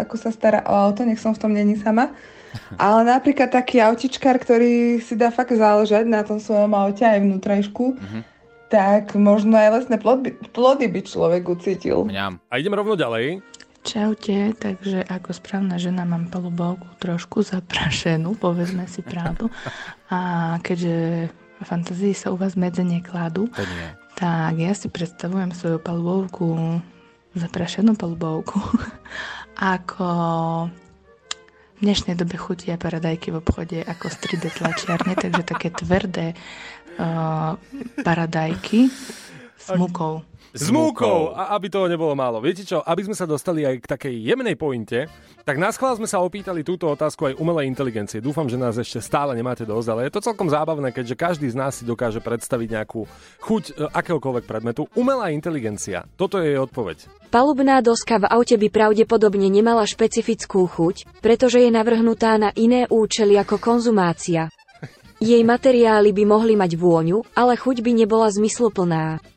ako 0.00 0.16
sa 0.16 0.32
stará 0.32 0.64
o 0.64 0.72
auto, 0.72 1.04
nech 1.04 1.20
som 1.20 1.36
v 1.36 1.40
tom 1.44 1.52
není 1.52 1.76
sama. 1.76 2.16
Ale 2.80 3.04
napríklad 3.04 3.52
taký 3.52 3.84
autičkár, 3.84 4.40
ktorý 4.40 5.04
si 5.04 5.12
dá 5.20 5.28
fakt 5.28 5.52
záležať 5.52 6.08
na 6.08 6.24
tom 6.24 6.40
svojom 6.40 6.72
aute 6.72 7.04
aj 7.04 7.20
vnútrajšku, 7.20 7.92
tak 8.72 9.12
možno 9.20 9.52
aj 9.60 9.84
lesné 9.84 10.00
plody, 10.00 10.32
plody 10.56 10.88
by 10.88 11.00
človek 11.04 11.44
ucítil. 11.44 12.08
Mňam. 12.08 12.40
A 12.48 12.56
ideme 12.56 12.80
rovno 12.80 12.96
ďalej. 12.96 13.44
Čaute, 13.86 14.50
takže 14.58 15.06
ako 15.06 15.30
správna 15.30 15.78
žena 15.78 16.02
mám 16.02 16.26
palubovku 16.26 16.98
trošku 16.98 17.46
zaprašenú, 17.46 18.34
povedzme 18.34 18.90
si 18.90 18.98
pravdu. 18.98 19.46
A 20.10 20.58
keďže 20.58 21.30
v 21.30 21.62
fantázii 21.62 22.10
sa 22.10 22.34
u 22.34 22.36
vás 22.36 22.58
medze 22.58 22.82
nekladú, 22.82 23.46
tak 24.18 24.58
ja 24.58 24.74
si 24.74 24.90
predstavujem 24.90 25.54
svoju 25.54 25.78
palubovku, 25.78 26.82
zaprašenú 27.38 27.94
palubovku, 27.94 28.58
ako 29.76 30.08
v 31.76 31.80
dnešnej 31.86 32.18
dobe 32.18 32.34
chutia 32.42 32.74
paradajky 32.74 33.30
v 33.30 33.38
obchode 33.38 33.86
ako 33.86 34.10
z 34.10 34.16
3D 34.18 34.44
tlačiarne, 34.50 35.14
takže 35.14 35.42
také 35.46 35.70
tvrdé 35.70 36.34
uh, 36.98 37.54
paradajky 38.02 38.90
S 39.62 39.70
múkou. 39.78 40.26
S 40.56 40.72
múkou, 40.72 41.36
a 41.36 41.52
aby 41.52 41.68
toho 41.68 41.84
nebolo 41.84 42.16
málo. 42.16 42.40
Viete 42.40 42.64
čo, 42.64 42.80
aby 42.80 43.04
sme 43.04 43.12
sa 43.12 43.28
dostali 43.28 43.68
aj 43.68 43.76
k 43.84 43.90
takej 43.92 44.14
jemnej 44.24 44.56
pointe, 44.56 45.04
tak 45.44 45.60
na 45.60 45.68
schvál 45.68 46.00
sme 46.00 46.08
sa 46.08 46.24
opýtali 46.24 46.64
túto 46.64 46.88
otázku 46.88 47.28
aj 47.28 47.38
umelej 47.38 47.68
inteligencie. 47.68 48.24
Dúfam, 48.24 48.48
že 48.48 48.56
nás 48.56 48.80
ešte 48.80 49.04
stále 49.04 49.36
nemáte 49.36 49.68
dosť, 49.68 49.88
ale 49.92 50.00
je 50.08 50.16
to 50.16 50.24
celkom 50.24 50.48
zábavné, 50.48 50.96
keďže 50.96 51.14
každý 51.14 51.46
z 51.52 51.60
nás 51.60 51.76
si 51.76 51.84
dokáže 51.84 52.24
predstaviť 52.24 52.68
nejakú 52.72 53.04
chuť 53.44 53.64
e, 53.68 53.72
akéhokoľvek 53.84 54.48
predmetu. 54.48 54.88
Umelá 54.96 55.28
inteligencia, 55.28 56.08
toto 56.16 56.40
je 56.40 56.56
jej 56.56 56.58
odpoveď. 56.58 57.04
Palubná 57.28 57.84
doska 57.84 58.16
v 58.16 58.26
aute 58.32 58.56
by 58.56 58.72
pravdepodobne 58.72 59.52
nemala 59.52 59.84
špecifickú 59.84 60.64
chuť, 60.64 61.20
pretože 61.20 61.60
je 61.60 61.68
navrhnutá 61.68 62.40
na 62.40 62.48
iné 62.56 62.88
účely 62.88 63.36
ako 63.36 63.60
konzumácia. 63.60 64.48
Jej 65.20 65.44
materiály 65.44 66.16
by 66.16 66.24
mohli 66.24 66.56
mať 66.56 66.80
vôňu, 66.80 67.22
ale 67.36 67.60
chuť 67.60 67.84
by 67.84 67.92
nebola 67.92 68.32
zmysluplná. 68.32 69.35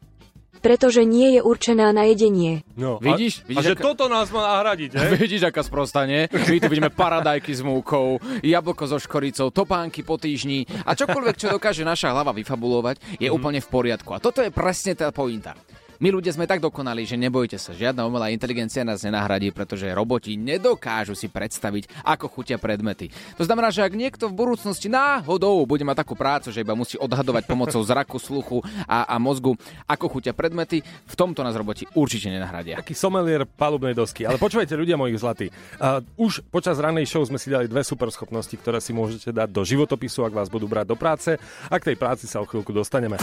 Pretože 0.60 1.08
nie 1.08 1.40
je 1.40 1.42
určená 1.42 1.96
na 1.96 2.04
jedenie. 2.04 2.68
No, 2.76 3.00
Vidíš? 3.00 3.44
A, 3.44 3.56
Vidíš, 3.56 3.60
a 3.60 3.62
že 3.64 3.74
aká- 3.80 3.84
toto 3.84 4.06
nás 4.12 4.28
má 4.30 4.60
nahradiť, 4.60 4.92
he? 4.96 5.06
Vidíš, 5.24 5.48
aká 5.48 5.64
sprostá, 5.64 6.04
nie? 6.04 6.28
My 6.28 6.58
tu 6.60 6.68
vidíme 6.68 6.92
paradajky 6.92 7.56
s 7.56 7.64
múkou, 7.64 8.20
jablko 8.44 8.84
so 8.88 9.00
škoricou, 9.00 9.50
topánky 9.50 10.04
po 10.04 10.20
týždni 10.20 10.68
a 10.84 10.96
čokoľvek, 10.96 11.36
čo 11.40 11.48
dokáže 11.56 11.88
naša 11.88 12.12
hlava 12.12 12.36
vyfabulovať, 12.36 13.20
je 13.24 13.32
úplne 13.32 13.64
v 13.64 13.68
poriadku. 13.72 14.12
A 14.12 14.20
toto 14.20 14.44
je 14.44 14.52
presne 14.52 15.00
tá 15.00 15.10
pointa. 15.16 15.56
My 16.00 16.16
ľudia 16.16 16.32
sme 16.32 16.48
tak 16.48 16.64
dokonali, 16.64 17.04
že 17.04 17.20
nebojte 17.20 17.60
sa, 17.60 17.76
žiadna 17.76 18.08
umelá 18.08 18.32
inteligencia 18.32 18.88
nás 18.88 19.04
nenahradí, 19.04 19.52
pretože 19.52 19.84
roboti 19.92 20.40
nedokážu 20.40 21.12
si 21.12 21.28
predstaviť, 21.28 22.08
ako 22.08 22.32
chutia 22.32 22.56
predmety. 22.56 23.12
To 23.36 23.44
znamená, 23.44 23.68
že 23.68 23.84
ak 23.84 24.00
niekto 24.00 24.32
v 24.32 24.40
budúcnosti 24.40 24.88
náhodou 24.88 25.68
bude 25.68 25.84
mať 25.84 26.00
takú 26.00 26.16
prácu, 26.16 26.56
že 26.56 26.64
iba 26.64 26.72
musí 26.72 26.96
odhadovať 26.96 27.44
pomocou 27.44 27.84
zraku, 27.84 28.16
sluchu 28.16 28.64
a, 28.88 29.12
a 29.12 29.20
mozgu, 29.20 29.60
ako 29.92 30.08
chutia 30.08 30.32
predmety, 30.32 30.80
v 30.88 31.16
tomto 31.20 31.44
nás 31.44 31.52
roboti 31.60 31.84
určite 31.92 32.32
nenahradia. 32.32 32.80
Taký 32.80 32.96
somelier 32.96 33.44
palubnej 33.44 33.92
dosky. 33.92 34.24
Ale 34.24 34.40
počúvajte, 34.40 34.80
ľudia 34.80 34.96
mojich 34.96 35.20
zlatí. 35.20 35.52
Uh, 35.84 36.00
už 36.16 36.48
počas 36.48 36.80
ranej 36.80 37.12
show 37.12 37.28
sme 37.28 37.36
si 37.36 37.52
dali 37.52 37.68
dve 37.68 37.84
super 37.84 38.08
schopnosti, 38.08 38.56
ktoré 38.56 38.80
si 38.80 38.96
môžete 38.96 39.36
dať 39.36 39.52
do 39.52 39.68
životopisu, 39.68 40.24
ak 40.24 40.32
vás 40.32 40.48
budú 40.48 40.64
brať 40.64 40.88
do 40.88 40.96
práce. 40.96 41.36
A 41.68 41.76
k 41.76 41.92
tej 41.92 42.00
práci 42.00 42.24
sa 42.24 42.40
o 42.40 42.48
chvíľku 42.48 42.72
dostaneme. 42.72 43.20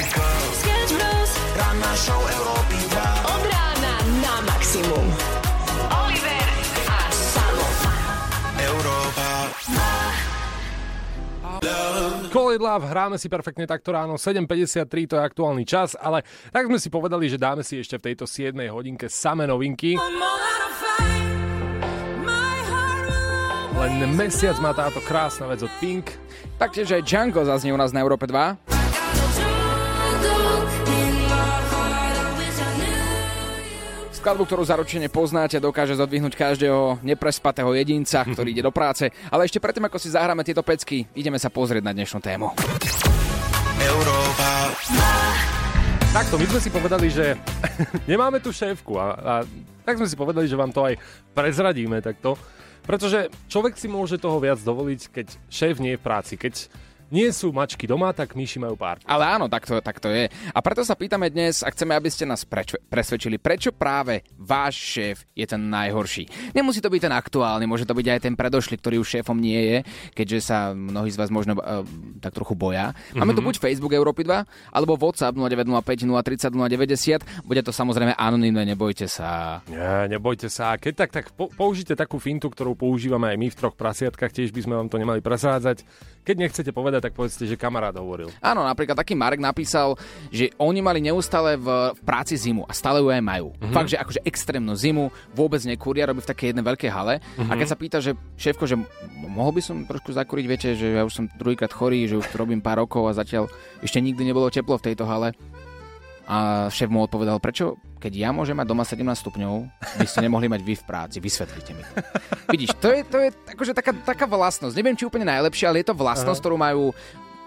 Sketch 0.00 0.16
Bros. 0.16 0.69
Show 2.00 2.16
Európy 2.16 2.80
2. 2.96 3.28
Od 3.28 3.42
rána 3.44 3.94
na 4.24 4.34
maximum. 4.48 5.04
Oliver 6.00 6.48
a 6.88 7.00
Samo. 7.12 7.68
Európa. 8.56 9.28
Call 12.32 12.56
it 12.56 12.62
love, 12.64 12.88
hráme 12.88 13.20
si 13.20 13.28
perfektne 13.28 13.68
takto 13.68 13.92
ráno, 13.92 14.16
7.53 14.16 14.88
to 15.12 15.14
je 15.20 15.22
aktuálny 15.28 15.68
čas, 15.68 15.92
ale 15.92 16.24
tak 16.48 16.72
sme 16.72 16.80
si 16.80 16.88
povedali, 16.88 17.28
že 17.28 17.36
dáme 17.36 17.60
si 17.60 17.76
ešte 17.76 18.00
v 18.00 18.08
tejto 18.08 18.24
7 18.24 18.56
hodinke 18.72 19.12
same 19.12 19.44
novinky. 19.44 20.00
Len 23.76 23.92
mesiac 24.16 24.56
má 24.56 24.72
táto 24.72 25.04
krásna 25.04 25.52
vec 25.52 25.60
od 25.60 25.72
Pink. 25.76 26.16
Taktiež 26.56 26.96
aj 26.96 27.04
Django 27.04 27.44
zaznie 27.44 27.76
u 27.76 27.80
nás 27.80 27.92
na 27.92 28.00
Európe 28.00 28.24
2. 28.24 28.79
Skladbu, 34.20 34.44
ktorú 34.44 34.68
zaručene 34.68 35.08
poznáte, 35.08 35.56
dokáže 35.56 35.96
zodvihnúť 35.96 36.36
každého 36.36 37.00
neprespatého 37.00 37.72
jedinca, 37.72 38.20
ktorý 38.20 38.52
ide 38.52 38.60
do 38.60 38.68
práce. 38.68 39.08
Ale 39.32 39.48
ešte 39.48 39.56
predtým, 39.64 39.88
ako 39.88 39.96
si 39.96 40.12
zahráme 40.12 40.44
tieto 40.44 40.60
pecky, 40.60 41.08
ideme 41.16 41.40
sa 41.40 41.48
pozrieť 41.48 41.88
na 41.88 41.96
dnešnú 41.96 42.20
tému. 42.20 42.52
Európa. 43.80 44.76
Takto, 46.12 46.36
my 46.36 46.46
sme 46.52 46.60
si 46.60 46.68
povedali, 46.68 47.08
že 47.08 47.32
nemáme 48.12 48.44
tu 48.44 48.52
šéfku 48.52 49.00
a, 49.00 49.06
a 49.16 49.34
tak 49.88 49.96
sme 49.96 50.04
si 50.04 50.20
povedali, 50.20 50.44
že 50.44 50.60
vám 50.60 50.68
to 50.68 50.84
aj 50.84 51.00
prezradíme 51.32 52.04
takto. 52.04 52.36
Pretože 52.84 53.32
človek 53.48 53.80
si 53.80 53.88
môže 53.88 54.20
toho 54.20 54.36
viac 54.36 54.60
dovoliť, 54.60 55.00
keď 55.16 55.26
šéf 55.48 55.80
nie 55.80 55.96
je 55.96 56.00
v 56.00 56.04
práci, 56.04 56.36
keď 56.36 56.68
nie 57.10 57.28
sú 57.28 57.50
mačky 57.50 57.84
doma, 57.84 58.10
tak 58.10 58.32
myši 58.32 58.58
majú 58.58 58.74
pár. 58.74 58.98
Ale 59.02 59.26
áno, 59.28 59.46
tak 59.46 59.62
to, 59.64 59.78
tak 59.78 59.98
to 59.98 60.08
je. 60.08 60.26
A 60.50 60.58
preto 60.58 60.80
sa 60.80 60.94
pýtame 60.94 61.26
dnes 61.26 61.60
a 61.60 61.68
chceme, 61.68 61.92
aby 61.92 62.06
ste 62.06 62.24
nás 62.24 62.42
preč- 62.42 62.78
presvedčili, 62.86 63.36
prečo 63.36 63.70
práve 63.70 64.22
váš 64.34 64.74
šéf 64.78 65.16
je 65.30 65.44
ten 65.44 65.60
najhorší. 65.60 66.26
Nemusí 66.50 66.78
to 66.78 66.88
byť 66.88 67.02
ten 67.02 67.12
aktuálny, 67.12 67.66
môže 67.66 67.82
to 67.82 67.92
byť 67.92 68.06
aj 68.08 68.20
ten 68.22 68.34
predošlý, 68.34 68.76
ktorý 68.76 68.96
už 68.98 69.20
šéfom 69.20 69.34
nie 69.34 69.58
je, 69.58 69.78
keďže 70.12 70.38
sa 70.40 70.58
mnohí 70.70 71.08
z 71.08 71.18
vás 71.18 71.28
možno 71.28 71.54
uh, 71.54 71.82
tak 72.18 72.32
trochu 72.32 72.54
boja. 72.54 72.94
Máme 73.12 73.32
tu 73.32 73.42
Mhm. 73.42 73.46
buď 73.46 73.54
Facebook 73.58 73.92
Európy 73.92 74.22
2, 74.22 74.46
alebo 74.70 74.94
WhatsApp 74.94 75.34
0905 75.34 76.06
030 76.06 76.54
090. 76.54 77.26
Bude 77.42 77.60
to 77.60 77.70
samozrejme 77.70 78.14
anonimné, 78.14 78.62
nebojte 78.64 79.04
sa. 79.04 79.60
Nie, 79.66 80.06
nebojte 80.08 80.46
sa. 80.46 80.76
Keď 80.76 80.92
tak, 80.94 81.10
tak 81.10 81.26
po, 81.32 81.50
použite 81.50 81.92
takú 81.92 82.16
fintu, 82.16 82.46
ktorú 82.46 82.72
používame 82.72 83.28
aj 83.28 83.36
my 83.36 83.48
v 83.48 83.56
troch 83.56 83.74
prasiatkách, 83.74 84.30
tiež 84.30 84.50
by 84.50 84.60
sme 84.60 84.74
vám 84.74 84.86
to 84.86 84.96
nemali 84.96 85.18
presrádzať. 85.18 85.82
Keď 86.20 86.36
nechcete 86.36 86.70
povedať, 86.70 87.10
tak 87.10 87.16
povedzte, 87.16 87.48
že 87.48 87.56
kamarát 87.56 87.96
hovoril. 87.96 88.28
Áno, 88.38 88.62
napríklad 88.62 88.94
taký 88.94 89.16
Marek 89.16 89.40
napísal, 89.40 89.96
že 90.28 90.52
oni 90.60 90.84
mali 90.84 91.00
neustále 91.00 91.56
v 91.56 91.70
v 91.90 92.02
práci 92.02 92.34
zimu 92.36 92.66
a 92.66 92.72
stále 92.74 93.00
ju 93.00 93.08
aj 93.08 93.22
majú. 93.22 93.48
Mhm. 93.50 93.56
Mm-hmm. 93.56 93.74
Fakt, 93.74 93.88
že 93.88 93.96
akože 93.96 94.20
extrémnu 94.26 94.74
zimu, 94.74 95.08
vôbec 95.32 95.62
nekúria, 95.64 96.04
robí 96.04 96.20
v 96.20 96.28
takej 96.28 96.46
jednej 96.52 96.64
veľkej 96.66 96.90
hale. 96.90 97.14
Mm-hmm. 97.18 97.48
A 97.48 97.52
Mhm. 97.54 97.58
keď 97.62 97.66
sa 97.68 97.76
pýta, 97.78 97.98
že 98.02 98.10
šéfko, 98.36 98.64
že 98.66 98.76
mohol 99.16 99.56
by 99.56 99.62
som 99.64 99.76
trošku 99.86 100.12
zakúriť, 100.12 100.44
viete, 100.44 100.68
že 100.74 100.98
ja 100.98 101.02
už 101.06 101.14
som 101.14 101.24
druhýkrát 101.30 101.72
chorý, 101.72 102.04
že 102.04 102.18
už 102.18 102.26
to 102.28 102.36
robím 102.36 102.60
pár 102.60 102.82
rokov 102.82 103.06
a 103.06 103.16
zatiaľ 103.16 103.48
ešte 103.80 104.02
nikdy 104.02 104.28
nebolo 104.28 104.50
teplo 104.50 104.76
v 104.76 104.92
tejto 104.92 105.06
hale. 105.06 105.32
A 106.30 106.70
šéf 106.70 106.86
mu 106.86 107.02
odpovedal, 107.02 107.42
prečo, 107.42 107.74
keď 107.98 108.12
ja 108.14 108.30
môžem 108.30 108.54
mať 108.54 108.70
doma 108.70 108.86
17 108.86 109.02
stupňov, 109.02 109.66
by 109.98 110.06
ste 110.06 110.22
nemohli 110.22 110.46
mať 110.46 110.62
vy 110.62 110.78
v 110.78 110.84
práci, 110.86 111.18
vysvetlite 111.18 111.74
mi. 111.74 111.82
to. 111.82 111.94
Vidíš, 112.54 112.70
to 112.78 112.86
je, 112.86 113.00
to 113.02 113.16
je 113.18 113.28
akože 113.50 113.74
taká, 113.74 113.90
taká 114.06 114.30
vlastnosť, 114.30 114.78
neviem, 114.78 114.94
či 114.94 115.10
úplne 115.10 115.26
najlepšia, 115.26 115.74
ale 115.74 115.82
je 115.82 115.90
to 115.90 115.98
vlastnosť, 115.98 116.38
Aha. 116.38 116.44
ktorú 116.46 116.54
majú 116.54 116.94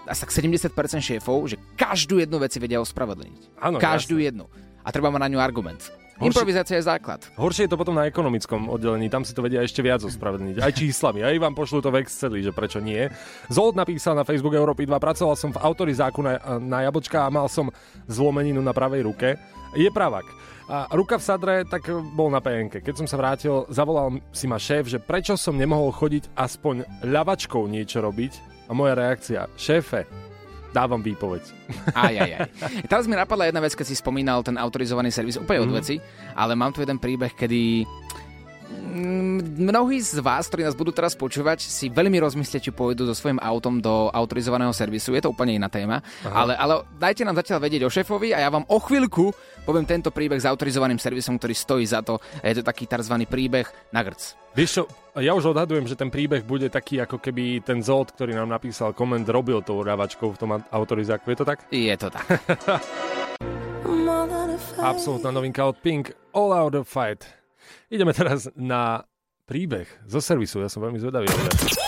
asi 0.04 0.20
tak 0.20 0.36
70% 0.36 1.00
šéfov, 1.00 1.48
že 1.48 1.56
každú 1.80 2.20
jednu 2.20 2.36
vec 2.36 2.52
si 2.52 2.60
vedia 2.60 2.76
ospravedlniť. 2.84 3.56
Áno, 3.56 3.80
každú 3.80 4.20
jednu. 4.20 4.52
A 4.84 4.92
treba 4.92 5.08
mať 5.08 5.20
na 5.24 5.28
ňu 5.32 5.40
argument. 5.40 5.80
Horšie- 6.14 6.30
Improvizácia 6.30 6.78
je 6.78 6.84
základ. 6.86 7.20
Horšie 7.34 7.66
je 7.66 7.72
to 7.74 7.80
potom 7.80 7.98
na 7.98 8.06
ekonomickom 8.06 8.70
oddelení, 8.70 9.10
tam 9.10 9.26
si 9.26 9.34
to 9.34 9.42
vedia 9.42 9.66
ešte 9.66 9.82
viac 9.82 9.98
ospravedlniť. 10.06 10.62
Aj 10.62 10.70
číslami, 10.70 11.26
aj 11.26 11.42
vám 11.42 11.58
pošlú 11.58 11.82
to 11.82 11.90
v 11.90 12.06
Exceli, 12.06 12.38
že 12.38 12.54
prečo 12.54 12.78
nie. 12.78 13.10
Zold 13.50 13.74
napísal 13.74 14.14
na 14.14 14.22
Facebook 14.22 14.54
Európy 14.54 14.86
2, 14.86 14.94
pracoval 15.02 15.34
som 15.34 15.50
v 15.50 15.58
autorizáku 15.58 16.22
na, 16.22 16.38
na 16.62 16.86
jablčka 16.86 17.26
a 17.26 17.34
mal 17.34 17.50
som 17.50 17.66
zlomeninu 18.06 18.62
na 18.62 18.70
pravej 18.70 19.02
ruke. 19.10 19.34
Je 19.74 19.90
pravak. 19.90 20.22
A 20.70 20.88
ruka 20.94 21.18
v 21.18 21.26
sadre, 21.26 21.54
tak 21.66 21.90
bol 22.14 22.30
na 22.30 22.40
PNK. 22.40 22.80
Keď 22.80 22.94
som 23.04 23.06
sa 23.10 23.20
vrátil, 23.20 23.66
zavolal 23.68 24.22
si 24.32 24.46
ma 24.48 24.56
šéf, 24.56 24.88
že 24.88 25.02
prečo 25.02 25.34
som 25.36 25.58
nemohol 25.58 25.92
chodiť 25.92 26.32
aspoň 26.32 27.04
ľavačkou 27.04 27.66
niečo 27.68 28.00
robiť. 28.00 28.54
A 28.64 28.72
moja 28.72 28.96
reakcia, 28.96 29.44
šéfe, 29.60 30.08
dávam 30.74 30.98
výpoveď. 30.98 31.42
Aj, 31.94 32.10
aj, 32.12 32.30
aj. 32.32 32.40
Teraz 32.84 33.06
mi 33.06 33.14
napadla 33.14 33.46
jedna 33.46 33.62
vec, 33.62 33.72
keď 33.72 33.86
si 33.86 33.94
spomínal 33.94 34.42
ten 34.42 34.56
autorizovaný 34.56 35.08
servis, 35.08 35.38
úplne 35.38 35.62
od 35.62 35.70
Mhm. 35.70 35.76
veci, 35.76 35.96
ale 36.34 36.52
mám 36.52 36.68
tu 36.68 36.82
jeden 36.82 36.98
príbeh, 36.98 37.30
kedy 37.30 37.86
mm, 37.86 38.03
mnohí 39.58 39.98
z 39.98 40.22
vás, 40.22 40.46
ktorí 40.46 40.62
nás 40.66 40.78
budú 40.78 40.94
teraz 40.94 41.18
počúvať, 41.18 41.66
si 41.66 41.90
veľmi 41.90 42.18
rozmyslia, 42.22 42.62
či 42.62 42.70
pôjdu 42.70 43.06
so 43.08 43.14
svojím 43.14 43.42
autom 43.42 43.82
do 43.82 44.10
autorizovaného 44.14 44.70
servisu. 44.70 45.14
Je 45.14 45.22
to 45.24 45.34
úplne 45.34 45.58
iná 45.58 45.66
téma, 45.66 46.02
Aha. 46.22 46.30
ale, 46.30 46.52
ale 46.54 46.74
dajte 46.98 47.26
nám 47.26 47.38
zatiaľ 47.38 47.58
vedieť 47.64 47.82
o 47.86 47.90
šéfovi 47.90 48.30
a 48.34 48.42
ja 48.42 48.50
vám 48.50 48.66
o 48.70 48.78
chvíľku 48.78 49.34
poviem 49.64 49.88
tento 49.88 50.12
príbeh 50.12 50.36
s 50.38 50.46
autorizovaným 50.46 51.00
servisom, 51.00 51.40
ktorý 51.40 51.54
stojí 51.56 51.84
za 51.88 52.04
to. 52.04 52.20
A 52.44 52.52
je 52.52 52.60
to 52.60 52.68
taký 52.68 52.84
tzv. 52.84 53.16
príbeh 53.24 53.64
na 53.90 54.04
grc. 54.04 54.36
Vieš 54.54 54.70
čo, 54.70 54.84
ja 55.18 55.32
už 55.34 55.56
odhadujem, 55.56 55.88
že 55.88 55.98
ten 55.98 56.12
príbeh 56.12 56.44
bude 56.44 56.68
taký, 56.70 57.00
ako 57.02 57.18
keby 57.18 57.64
ten 57.64 57.80
Zolt, 57.82 58.12
ktorý 58.14 58.36
nám 58.36 58.52
napísal 58.52 58.92
koment, 58.94 59.26
robil 59.26 59.64
tou 59.64 59.82
rávačkou 59.82 60.36
v 60.36 60.38
tom 60.38 60.50
autorizáku. 60.70 61.32
Je 61.32 61.38
to 61.40 61.46
tak? 61.48 61.58
Je 61.72 61.96
to 61.96 62.08
tak. 62.12 62.26
Absolutná 64.78 65.32
novinka 65.32 65.64
od 65.64 65.80
Pink, 65.80 66.12
All 66.36 66.52
Out 66.52 66.76
of 66.76 66.86
Fight. 66.86 67.43
Ideme 67.92 68.12
teraz 68.16 68.48
na 68.56 69.04
príbeh 69.44 69.86
zo 70.08 70.20
servisu, 70.24 70.64
ja 70.64 70.72
som 70.72 70.80
veľmi 70.80 70.98
zvedavý. 71.00 71.28
Bros. 71.28 71.84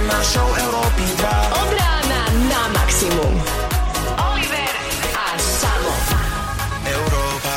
Ranná 0.00 0.20
show 0.24 0.48
Európy 0.48 1.04
2. 1.20 1.60
Od 1.60 1.70
rána 1.76 2.20
na 2.48 2.62
maximum. 2.72 3.34
Oliver 4.16 4.72
a 5.12 5.26
Samo. 5.36 5.92
Európa. 6.88 7.56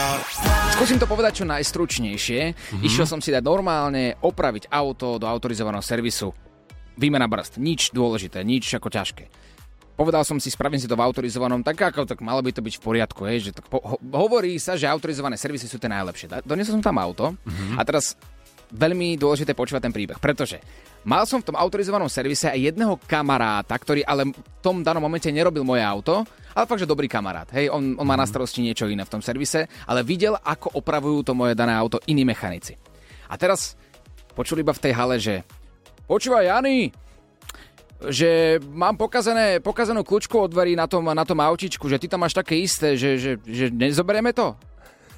Skúsim 0.75 0.99
to 0.99 1.08
povedať 1.08 1.39
čo 1.39 1.45
najstručnejšie. 1.47 2.41
Mm-hmm. 2.51 2.84
Išiel 2.84 3.08
som 3.08 3.23
si 3.23 3.32
dať 3.32 3.43
normálne 3.43 4.19
opraviť 4.19 4.71
auto 4.71 5.15
do 5.19 5.23
autorizovaného 5.23 5.79
servisu. 5.79 6.36
Výmena 6.99 7.32
brzd. 7.32 7.63
Nič 7.63 7.95
dôležité, 7.95 8.43
nič 8.43 8.75
ako 8.75 8.91
ťažké. 8.91 9.23
Povedal 9.93 10.25
som 10.25 10.41
si, 10.41 10.49
spravím 10.49 10.82
si 10.82 10.89
to 10.89 10.97
v 10.97 11.06
autorizovanom, 11.06 11.62
tak 11.62 11.77
ako, 11.77 12.10
tak 12.10 12.17
malo 12.19 12.41
by 12.41 12.49
to 12.49 12.65
byť 12.65 12.73
v 12.77 12.82
poriadku, 12.82 13.21
hej, 13.29 13.49
že 13.49 13.51
tak 13.53 13.69
po, 13.69 13.77
ho, 13.77 14.01
hovorí 14.01 14.58
sa, 14.58 14.73
že 14.73 14.89
autorizované 14.89 15.38
servisy 15.38 15.69
sú 15.69 15.77
tie 15.77 15.86
najlepšie. 15.86 16.41
Doniesol 16.41 16.82
som 16.82 16.84
tam 16.84 16.97
auto 16.97 17.38
Mhm. 17.45 17.77
a 17.77 17.82
teraz 17.86 18.17
veľmi 18.73 19.21
dôležité 19.21 19.53
počúvať 19.53 19.86
ten 19.86 19.93
príbeh, 19.93 20.17
pretože 20.17 20.58
mal 21.06 21.29
som 21.29 21.38
v 21.38 21.45
tom 21.45 21.53
autorizovanom 21.53 22.10
servise 22.10 22.49
aj 22.49 22.73
jedného 22.73 22.97
kamaráta, 23.06 23.77
ktorý 23.77 24.01
ale 24.01 24.34
v 24.34 24.38
tom 24.65 24.82
danom 24.82 24.97
momente 24.97 25.29
nerobil 25.29 25.62
moje 25.62 25.86
auto, 25.86 26.25
ale 26.58 26.65
fakt, 26.65 26.82
že 26.82 26.89
dobrý 26.89 27.06
kamarát. 27.06 27.45
Hej, 27.53 27.69
on, 27.69 27.93
on 27.93 28.06
má 28.06 28.17
na 28.17 28.25
starosti 28.25 28.65
niečo 28.65 28.89
iné 28.89 29.06
v 29.06 29.13
tom 29.13 29.21
servise, 29.21 29.69
ale 29.86 30.01
videl, 30.01 30.34
ako 30.41 30.73
opravujú 30.73 31.21
to 31.21 31.38
moje 31.38 31.53
dané 31.53 31.77
auto 31.77 32.01
iní 32.10 32.25
mechanici. 32.25 32.73
A 33.29 33.38
teraz 33.38 33.77
počul 34.34 34.65
iba 34.65 34.73
v 34.73 34.82
tej 34.82 34.93
hale, 34.97 35.21
že 35.21 35.45
počúvaj 36.10 36.49
Jany, 36.49 36.89
že 38.12 38.60
mám 38.74 38.98
pokazané, 39.00 39.63
pokazanú 39.63 40.04
kľúčku 40.04 40.36
od 40.36 40.52
dverí 40.52 40.76
na 40.76 40.89
tom, 40.89 41.08
na 41.08 41.24
tom 41.24 41.39
autičku, 41.39 41.88
že 41.88 42.00
ty 42.00 42.12
tam 42.12 42.24
máš 42.24 42.36
také 42.36 42.60
isté, 42.60 43.00
že, 43.00 43.16
že, 43.16 43.32
že 43.44 43.72
nezoberieme 43.72 44.36
to? 44.36 44.58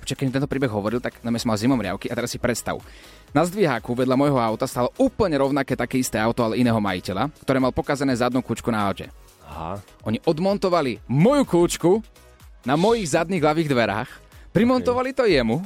Počkaj, 0.06 0.22
keď 0.22 0.38
tento 0.38 0.52
príbeh 0.52 0.70
hovoril, 0.70 1.02
tak 1.02 1.18
na 1.26 1.34
som 1.42 1.50
mal 1.50 1.58
zimom 1.58 1.82
riavky 1.82 2.14
a 2.14 2.18
teraz 2.18 2.30
si 2.30 2.38
predstav. 2.38 2.78
Na 3.34 3.42
zdviháku 3.42 3.90
vedľa 3.98 4.14
môjho 4.14 4.38
auta 4.38 4.70
stalo 4.70 4.94
úplne 5.02 5.34
rovnaké 5.42 5.74
také 5.74 5.98
isté 5.98 6.22
auto, 6.22 6.46
ale 6.46 6.62
iného 6.62 6.78
majiteľa, 6.78 7.34
ktoré 7.42 7.58
mal 7.58 7.74
pokazané 7.74 8.14
zadnú 8.14 8.46
kľúčku 8.46 8.70
na 8.70 8.86
aute. 8.86 9.10
Aha. 9.50 9.82
Oni 10.06 10.22
odmontovali 10.22 11.02
moju 11.10 11.44
kľúčku 11.50 12.06
na 12.70 12.78
mojich 12.78 13.18
zadných 13.18 13.42
ľavých 13.42 13.66
dverách, 13.66 14.10
primontovali 14.54 15.10
to 15.10 15.26
jemu, 15.26 15.66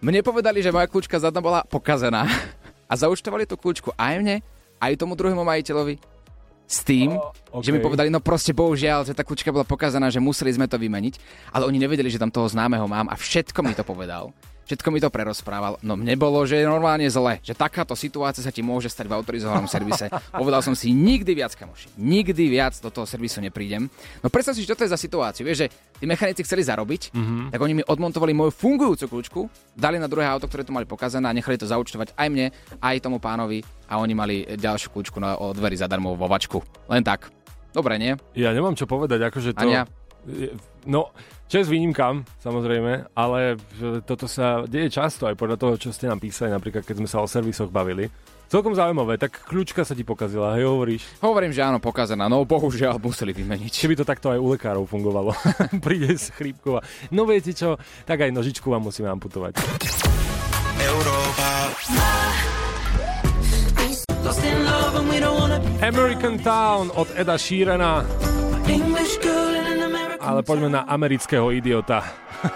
mne 0.00 0.20
povedali, 0.24 0.64
že 0.64 0.72
moja 0.72 0.88
kľúčka 0.88 1.20
zadná 1.20 1.44
bola 1.44 1.60
pokazená 1.68 2.24
a 2.90 2.92
zaučtovali 2.96 3.44
tú 3.44 3.60
kľúčku 3.60 3.92
aj 4.00 4.14
mne, 4.20 4.36
aj 4.80 4.96
tomu 4.96 5.12
druhému 5.12 5.44
majiteľovi 5.44 6.13
s 6.74 6.82
tým, 6.82 7.14
O, 7.54 7.62
že 7.62 7.70
mi 7.70 7.78
povedali, 7.78 8.10
no 8.10 8.18
proste 8.18 8.50
bohužiaľ, 8.50 9.06
že 9.06 9.14
tá 9.14 9.22
kľúčka 9.22 9.54
bola 9.54 9.62
pokazaná, 9.62 10.10
že 10.10 10.18
museli 10.18 10.50
sme 10.50 10.66
to 10.66 10.74
vymeniť, 10.74 11.14
ale 11.54 11.70
oni 11.70 11.78
nevedeli, 11.78 12.10
že 12.10 12.18
tam 12.18 12.26
toho 12.28 12.50
známeho 12.50 12.82
mám 12.84 13.06
a 13.06 13.14
všetko 13.14 13.62
mi 13.62 13.78
to 13.78 13.86
povedal. 13.86 14.34
Všetko 14.64 14.88
mi 14.88 14.96
to 14.96 15.12
prerozprával. 15.12 15.76
No 15.84 15.92
mne 15.92 16.16
bolo, 16.16 16.40
že 16.48 16.56
je 16.56 16.64
normálne 16.64 17.04
zle, 17.04 17.36
že 17.44 17.52
takáto 17.52 17.92
situácia 17.92 18.40
sa 18.40 18.48
ti 18.48 18.64
môže 18.64 18.88
stať 18.88 19.12
v 19.12 19.16
autorizovanom 19.20 19.68
servise. 19.68 20.08
Povedal 20.32 20.64
som 20.64 20.72
si, 20.72 20.88
nikdy 20.88 21.36
viac, 21.36 21.52
kamoši, 21.52 21.92
nikdy 22.00 22.48
viac 22.48 22.72
do 22.80 22.88
toho 22.88 23.04
servisu 23.04 23.44
neprídem. 23.44 23.92
No 24.24 24.32
predstav 24.32 24.56
si, 24.56 24.64
čo 24.64 24.72
to 24.72 24.88
je 24.88 24.88
za 24.88 24.96
situáciu. 24.96 25.44
Vieš, 25.44 25.68
že 25.68 25.70
tí 26.00 26.08
mechanici 26.08 26.40
chceli 26.48 26.64
zarobiť, 26.64 27.12
Mhm. 27.12 27.52
tak 27.52 27.60
oni 27.60 27.74
mi 27.76 27.82
odmontovali 27.84 28.32
moju 28.32 28.56
fungujúcu 28.56 29.04
kľúčku, 29.04 29.40
dali 29.76 30.00
na 30.00 30.08
druhé 30.08 30.24
auto, 30.24 30.48
ktoré 30.48 30.64
tu 30.64 30.72
mali 30.72 30.88
pokazané 30.88 31.28
a 31.28 31.36
nechali 31.36 31.60
to 31.60 31.68
zaučtovať 31.68 32.16
aj 32.16 32.28
mne, 32.32 32.48
aj 32.80 33.04
tomu 33.04 33.20
pánovi 33.20 33.60
a 33.94 34.02
oni 34.02 34.14
mali 34.18 34.42
ďalšiu 34.42 34.90
kľúčku 34.90 35.22
na 35.22 35.38
o 35.38 35.54
dveri 35.54 35.78
zadarmo 35.78 36.18
vo 36.18 36.26
vačku. 36.26 36.58
Len 36.90 37.06
tak. 37.06 37.30
Dobre, 37.70 37.94
nie? 37.98 38.18
Ja 38.34 38.50
nemám 38.50 38.74
čo 38.74 38.90
povedať, 38.90 39.22
akože 39.30 39.54
to... 39.54 39.62
Ania? 39.62 39.86
No, 40.84 41.12
čes 41.48 41.68
výnimkám, 41.68 42.24
samozrejme, 42.40 43.12
ale 43.12 43.60
že 43.76 44.00
toto 44.04 44.24
sa 44.24 44.64
deje 44.64 44.88
často 44.88 45.28
aj 45.28 45.36
podľa 45.36 45.56
toho, 45.60 45.74
čo 45.76 45.88
ste 45.92 46.08
nám 46.08 46.20
písali, 46.20 46.52
napríklad 46.52 46.84
keď 46.84 46.96
sme 47.00 47.08
sa 47.08 47.20
o 47.20 47.28
servisoch 47.28 47.68
bavili. 47.68 48.08
Celkom 48.48 48.76
zaujímavé, 48.76 49.16
tak 49.16 49.40
kľúčka 49.48 49.82
sa 49.82 49.96
ti 49.96 50.04
pokazila, 50.04 50.54
hej, 50.54 50.68
hovoríš? 50.68 51.02
Hovorím, 51.24 51.50
že 51.50 51.64
áno, 51.64 51.80
pokazaná, 51.80 52.28
no 52.28 52.44
bohužiaľ 52.44 53.00
museli 53.00 53.32
vymeniť. 53.32 53.72
Či 53.72 53.88
by 53.88 53.94
to 53.98 54.04
takto 54.04 54.28
aj 54.30 54.38
u 54.38 54.52
lekárov 54.52 54.84
fungovalo. 54.84 55.32
Príde 55.84 56.14
s 56.14 56.28
chrípkou 56.30 56.78
a 56.78 56.84
no 57.10 57.24
viete 57.24 57.56
čo, 57.56 57.80
tak 58.04 58.20
aj 58.22 58.30
nožičku 58.30 58.68
vám 58.68 58.84
musíme 58.84 59.08
amputovať. 59.08 59.58
Európa. 60.78 61.48
American 65.84 66.40
Town 66.40 66.88
od 66.96 67.12
Eda 67.12 67.36
Sheerana, 67.36 68.00
ale 70.16 70.40
poďme 70.40 70.72
na 70.72 70.88
amerického 70.88 71.52
idiota. 71.52 72.00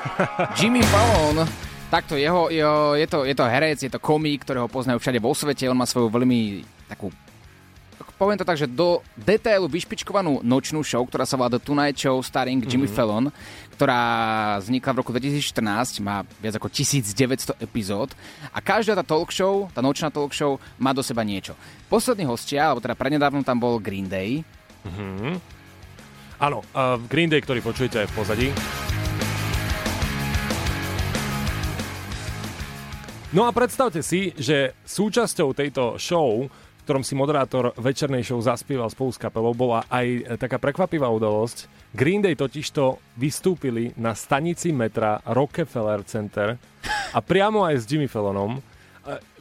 Jimmy 0.56 0.80
Fallon, 0.80 1.44
takto 1.92 2.16
jeho, 2.16 2.48
jeho, 2.48 2.96
je, 2.96 3.04
to, 3.04 3.28
je 3.28 3.36
to 3.36 3.44
herec, 3.44 3.84
je 3.84 3.92
to 3.92 4.00
komik, 4.00 4.48
ktorého 4.48 4.64
poznajú 4.64 4.96
všade 4.96 5.20
vo 5.20 5.36
svete, 5.36 5.68
on 5.68 5.76
má 5.76 5.84
svoju 5.84 6.08
veľmi 6.08 6.64
takú 6.88 7.12
poviem 8.18 8.34
to 8.34 8.48
tak, 8.48 8.58
že 8.58 8.66
do 8.66 8.98
detailu 9.14 9.70
vyšpičkovanú 9.70 10.42
nočnú 10.42 10.82
show, 10.82 11.06
ktorá 11.06 11.22
sa 11.22 11.38
volá 11.38 11.54
The 11.54 11.62
Tonight 11.62 11.94
Show 11.94 12.18
starring 12.18 12.66
Jimmy 12.66 12.90
Mhm. 12.90 12.94
Fallon, 12.96 13.24
ktorá 13.78 14.02
vznikla 14.58 14.90
v 14.90 14.98
roku 14.98 15.14
2014, 15.14 16.02
má 16.02 16.26
viac 16.42 16.58
ako 16.58 16.66
1900 16.66 17.62
epizód 17.62 18.10
a 18.50 18.58
každá 18.58 18.98
tá 18.98 19.06
talk 19.06 19.30
show, 19.30 19.70
tá 19.70 19.78
nočná 19.78 20.10
talk 20.10 20.34
show 20.34 20.58
má 20.82 20.90
do 20.90 20.98
seba 21.06 21.22
niečo. 21.22 21.54
Posledný 21.86 22.26
hostia, 22.26 22.66
alebo 22.66 22.82
teda 22.82 22.98
prednedávno 22.98 23.46
tam 23.46 23.62
bol 23.62 23.78
Green 23.78 24.10
Day, 24.10 24.42
Mhm. 24.88 25.40
Áno, 26.38 26.62
uh, 26.70 26.96
Green 27.10 27.26
Day, 27.26 27.42
ktorý 27.42 27.58
počujete 27.60 28.06
aj 28.06 28.08
v 28.08 28.14
pozadí. 28.14 28.48
No 33.28 33.44
a 33.44 33.52
predstavte 33.52 34.00
si, 34.00 34.32
že 34.38 34.72
súčasťou 34.88 35.52
tejto 35.52 36.00
show, 36.00 36.48
ktorom 36.88 37.04
si 37.04 37.12
moderátor 37.12 37.76
večernej 37.76 38.24
show 38.24 38.40
zaspieval 38.40 38.88
spolu 38.88 39.12
s 39.12 39.20
kapelou, 39.20 39.52
bola 39.52 39.84
aj 39.92 40.06
e, 40.08 40.20
taká 40.40 40.56
prekvapivá 40.56 41.04
udalosť. 41.12 41.68
Green 41.92 42.24
Day 42.24 42.32
totižto 42.32 42.96
vystúpili 43.20 43.92
na 44.00 44.16
stanici 44.16 44.72
metra 44.72 45.20
Rockefeller 45.28 46.00
Center 46.08 46.56
a 47.12 47.18
priamo 47.20 47.68
aj 47.68 47.76
s 47.76 47.84
Jimmy 47.84 48.08
Fallonom. 48.08 48.56
E, 48.56 48.62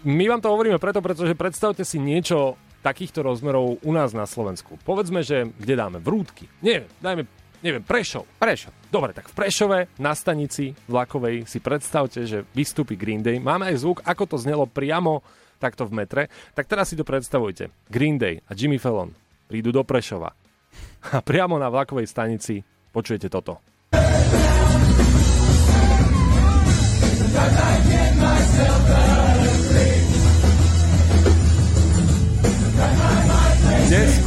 My 0.03 0.27
vám 0.27 0.43
to 0.43 0.51
hovoríme 0.51 0.75
preto, 0.75 0.99
pretože 0.99 1.39
predstavte 1.39 1.87
si 1.87 2.03
niečo 2.03 2.59
takýchto 2.83 3.23
rozmerov 3.23 3.79
u 3.79 3.91
nás 3.95 4.11
na 4.11 4.27
Slovensku. 4.27 4.75
Povedzme, 4.83 5.23
že 5.23 5.47
kde 5.55 5.79
dáme? 5.79 6.03
Vrútky. 6.03 6.51
Nie, 6.59 6.83
dajme, 6.99 7.31
neviem, 7.63 7.79
Prešov. 7.87 8.27
Prešov. 8.35 8.75
Dobre, 8.91 9.15
tak 9.15 9.31
v 9.31 9.47
Prešove 9.47 9.79
na 10.03 10.11
stanici 10.19 10.75
vlakovej 10.91 11.47
si 11.47 11.63
predstavte, 11.63 12.27
že 12.27 12.43
vystúpi 12.51 12.99
Green 12.99 13.23
Day. 13.23 13.39
Máme 13.39 13.71
aj 13.71 13.87
zvuk, 13.87 14.03
ako 14.03 14.35
to 14.35 14.35
znelo 14.35 14.67
priamo 14.67 15.23
takto 15.57 15.89
v 15.89 16.05
metre. 16.05 16.23
Tak 16.53 16.69
teraz 16.69 16.89
si 16.89 16.95
to 16.95 17.03
predstavujte. 17.03 17.73
Green 17.89 18.21
Day 18.21 18.41
a 18.45 18.53
Jimmy 18.53 18.77
Fallon 18.77 19.27
prídu 19.47 19.71
do 19.71 19.81
Prešova. 19.87 20.35
A 21.15 21.23
priamo 21.23 21.55
na 21.55 21.71
vlakovej 21.71 22.05
stanici 22.05 22.59
počujete 22.91 23.31
toto. 23.31 23.63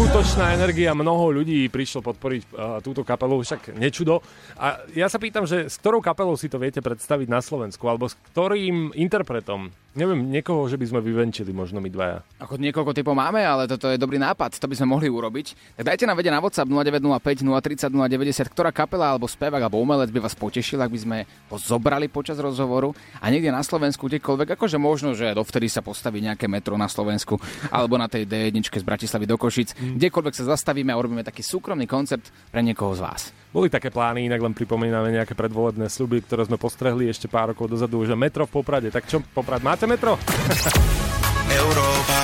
Neskutočná 0.00 0.56
energia, 0.56 0.96
mnoho 0.96 1.28
ľudí 1.28 1.68
prišlo 1.68 2.00
podporiť 2.00 2.56
uh, 2.56 2.80
túto 2.80 3.04
kapelu, 3.04 3.36
však 3.36 3.76
nečudo. 3.76 4.24
A 4.56 4.80
ja 4.96 5.12
sa 5.12 5.20
pýtam, 5.20 5.44
že 5.44 5.68
s 5.68 5.76
ktorou 5.76 6.00
kapelou 6.00 6.40
si 6.40 6.48
to 6.48 6.56
viete 6.56 6.80
predstaviť 6.80 7.28
na 7.28 7.44
Slovensku, 7.44 7.84
alebo 7.84 8.08
s 8.08 8.16
ktorým 8.32 8.96
interpretom? 8.96 9.68
Neviem, 9.90 10.30
niekoho, 10.30 10.70
že 10.70 10.78
by 10.78 10.86
sme 10.86 11.00
vyvenčili, 11.02 11.50
možno 11.50 11.82
my 11.82 11.90
dvaja. 11.90 12.22
Ako 12.38 12.62
niekoľko 12.62 12.94
typov 12.94 13.10
máme, 13.10 13.42
ale 13.42 13.66
toto 13.66 13.90
je 13.90 13.98
dobrý 13.98 14.22
nápad, 14.22 14.54
to 14.54 14.70
by 14.70 14.78
sme 14.78 14.94
mohli 14.94 15.10
urobiť. 15.10 15.74
Tak 15.82 15.82
dajte 15.82 16.06
nám 16.06 16.14
vedieť 16.14 16.30
na 16.30 16.38
WhatsApp 16.38 16.70
0905 16.70 17.42
030 17.90 17.90
090, 17.90 18.54
ktorá 18.54 18.70
kapela 18.70 19.10
alebo 19.10 19.26
spevák 19.26 19.58
alebo 19.58 19.82
umelec 19.82 20.14
by 20.14 20.22
vás 20.22 20.38
potešil, 20.38 20.78
ak 20.78 20.94
by 20.94 21.00
sme 21.02 21.18
ho 21.26 21.56
zobrali 21.58 22.06
počas 22.06 22.38
rozhovoru 22.38 22.94
a 23.18 23.34
niekde 23.34 23.50
na 23.50 23.66
Slovensku, 23.66 24.06
kdekoľvek, 24.06 24.54
akože 24.54 24.78
možno, 24.78 25.18
že 25.18 25.34
dovtedy 25.34 25.66
sa 25.66 25.82
postaví 25.82 26.22
nejaké 26.22 26.46
metro 26.46 26.78
na 26.78 26.86
Slovensku 26.86 27.42
alebo 27.74 27.98
na 27.98 28.06
tej 28.06 28.30
D1 28.30 28.62
z 28.62 28.86
Bratislavy 28.86 29.26
do 29.26 29.34
Košic, 29.34 29.74
kdekoľvek 29.92 30.35
sa 30.35 30.44
zastavíme 30.46 30.90
a 30.90 30.96
urobíme 30.96 31.20
taký 31.20 31.40
súkromný 31.40 31.85
koncert 31.85 32.22
pre 32.48 32.61
niekoho 32.61 32.92
z 32.92 33.00
vás. 33.00 33.22
Boli 33.50 33.66
také 33.66 33.88
plány, 33.88 34.24
inak 34.24 34.38
len 34.40 34.53
pripomíname 34.53 35.11
nejaké 35.11 35.35
predvolebné 35.35 35.87
sľuby, 35.87 36.22
ktoré 36.22 36.44
sme 36.44 36.55
postrehli 36.55 37.07
ešte 37.07 37.26
pár 37.26 37.50
rokov 37.50 37.66
dozadu, 37.68 38.03
že 38.03 38.14
metro 38.14 38.46
v 38.46 38.53
Poprade. 38.53 38.88
Tak 38.88 39.07
čo, 39.07 39.18
Poprad, 39.20 39.61
máte 39.61 39.85
metro? 39.85 40.14
Európa. 41.61 42.18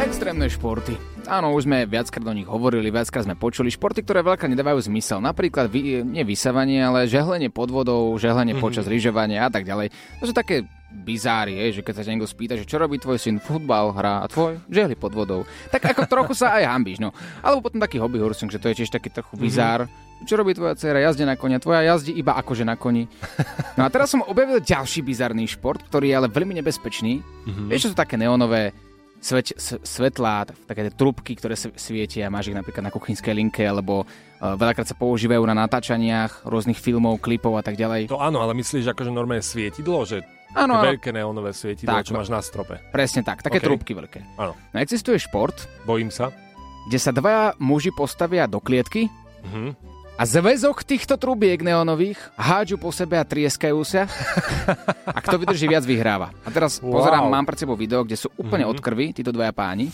Extrémne 0.00 0.48
športy. 0.48 0.96
Áno, 1.28 1.52
už 1.52 1.68
sme 1.68 1.84
viackrát 1.84 2.24
o 2.24 2.32
nich 2.32 2.48
hovorili, 2.48 2.88
viackrát 2.88 3.22
sme 3.22 3.36
počuli. 3.36 3.68
Športy, 3.68 4.00
ktoré 4.00 4.24
veľká 4.24 4.48
nedávajú 4.48 4.88
zmysel. 4.88 5.20
Napríklad 5.20 5.68
vy, 5.68 6.02
nie 6.02 6.24
vysávanie, 6.24 6.80
ale 6.80 7.04
žehlenie 7.06 7.52
pod 7.52 7.68
vodou, 7.68 8.16
žehlenie 8.16 8.56
Mhm. 8.56 8.62
počas 8.64 8.88
lyžovania 8.88 9.46
a 9.46 9.50
tak 9.52 9.62
ďalej. 9.62 9.92
To 10.18 10.24
sú 10.24 10.34
také 10.34 10.64
bizári, 10.90 11.54
je, 11.56 11.78
že 11.78 11.82
keď 11.82 11.94
sa 11.96 12.10
niekto 12.10 12.26
spýta, 12.26 12.54
že 12.54 12.66
čo 12.66 12.76
robí 12.76 12.98
tvoj 12.98 13.16
syn, 13.16 13.38
futbal 13.38 13.94
hrá 13.94 14.20
a 14.20 14.26
tvoj 14.26 14.58
žehli 14.66 14.94
pod 14.94 15.14
vodou. 15.14 15.46
Tak 15.70 15.94
ako 15.94 16.02
trochu 16.04 16.32
sa 16.34 16.58
aj 16.58 16.66
hambíš, 16.66 16.98
no. 16.98 17.14
Alebo 17.40 17.62
potom 17.62 17.78
taký 17.78 17.96
hobby 17.96 18.18
horsing, 18.18 18.50
že 18.50 18.58
to 18.58 18.68
je 18.68 18.82
tiež 18.82 18.90
taký 18.90 19.08
trochu 19.08 19.38
Mhm. 19.38 19.42
bizár. 19.42 19.80
Čo 20.20 20.36
robí 20.36 20.52
tvoja 20.52 20.76
dcera? 20.76 21.00
Jazdí 21.00 21.24
na 21.24 21.32
konia. 21.32 21.56
Tvoja 21.56 21.80
jazdí 21.80 22.12
iba 22.12 22.36
akože 22.36 22.60
na 22.60 22.76
koni. 22.76 23.08
No 23.80 23.86
a 23.86 23.88
teraz 23.88 24.12
som 24.12 24.20
objavil 24.20 24.60
ďalší 24.60 25.00
bizarný 25.00 25.48
šport, 25.48 25.80
ktorý 25.88 26.12
je 26.12 26.16
ale 26.20 26.28
veľmi 26.28 26.60
nebezpečný. 26.60 27.24
Mhm. 27.48 27.72
Vieš, 27.72 27.80
čo 27.80 27.90
sú 27.92 27.96
také 27.96 28.20
neonové 28.20 28.76
sveč, 29.20 29.52
svetlá, 29.78 30.44
tak- 30.44 30.56
také 30.66 30.80
tie 30.82 30.94
trubky, 30.94 31.32
ktoré 31.32 31.52
svietia, 31.54 32.26
máš 32.26 32.48
ich 32.48 32.56
napríklad 32.56 32.82
na 32.82 32.90
kuchynskej 32.90 33.30
linke, 33.30 33.62
alebo 33.62 34.02
uh, 34.02 34.06
veľakrát 34.54 34.84
sa 34.84 34.94
používajú 34.94 35.44
na 35.44 35.54
natáčaniach 35.54 36.42
rôznych 36.42 36.76
filmov, 36.76 37.18
klipov 37.18 37.54
a 37.54 37.62
tak 37.62 37.74
ďalej. 37.74 38.08
To 38.08 38.18
áno, 38.18 38.40
ale 38.40 38.52
myslíš 38.54 38.88
akože 38.88 39.08
normálne 39.08 39.40
svietidlo, 39.40 40.02
že 40.02 40.24
Áno, 40.50 40.82
veľké 40.82 41.12
neonové 41.12 41.52
svietidlo, 41.52 41.94
Tak, 41.94 42.04
čo 42.04 42.12
máš 42.12 42.26
na 42.26 42.40
strope. 42.40 42.82
Presne 42.90 43.22
tak, 43.22 43.38
také 43.38 43.56
OK. 43.56 43.66
trúbky 43.66 43.92
veľké. 43.92 44.34
Áno. 44.34 44.58
No 44.68 44.76
existuje 44.76 45.14
šport, 45.16 45.54
Bojím 45.84 46.10
sa. 46.10 46.34
kde 46.88 46.98
sa 46.98 47.12
dvaja 47.12 47.54
muži 47.56 47.90
postavia 47.90 48.44
do 48.44 48.58
klietky 48.58 49.06
Mhm. 49.40 49.89
A 50.20 50.28
zväzok 50.28 50.84
týchto 50.84 51.16
trubiek 51.16 51.56
neonových 51.58 52.20
hádžu 52.36 52.76
po 52.76 52.92
sebe 52.92 53.16
a 53.16 53.24
trieskajú 53.24 53.80
sa. 53.82 54.04
A 55.16 55.18
kto 55.18 55.40
vydrží 55.40 55.64
viac, 55.64 55.80
vyhráva. 55.82 56.28
A 56.44 56.52
teraz 56.52 56.76
Wow. 56.78 57.00
pozerám, 57.00 57.24
mám 57.24 57.48
pred 57.48 57.56
sebou 57.56 57.72
video, 57.72 58.04
kde 58.04 58.20
sú 58.20 58.28
úplne 58.36 58.68
Mhm. 58.68 58.70
od 58.70 58.78
krvi 58.78 59.06
títo 59.10 59.32
dvaja 59.32 59.50
páni. 59.50 59.88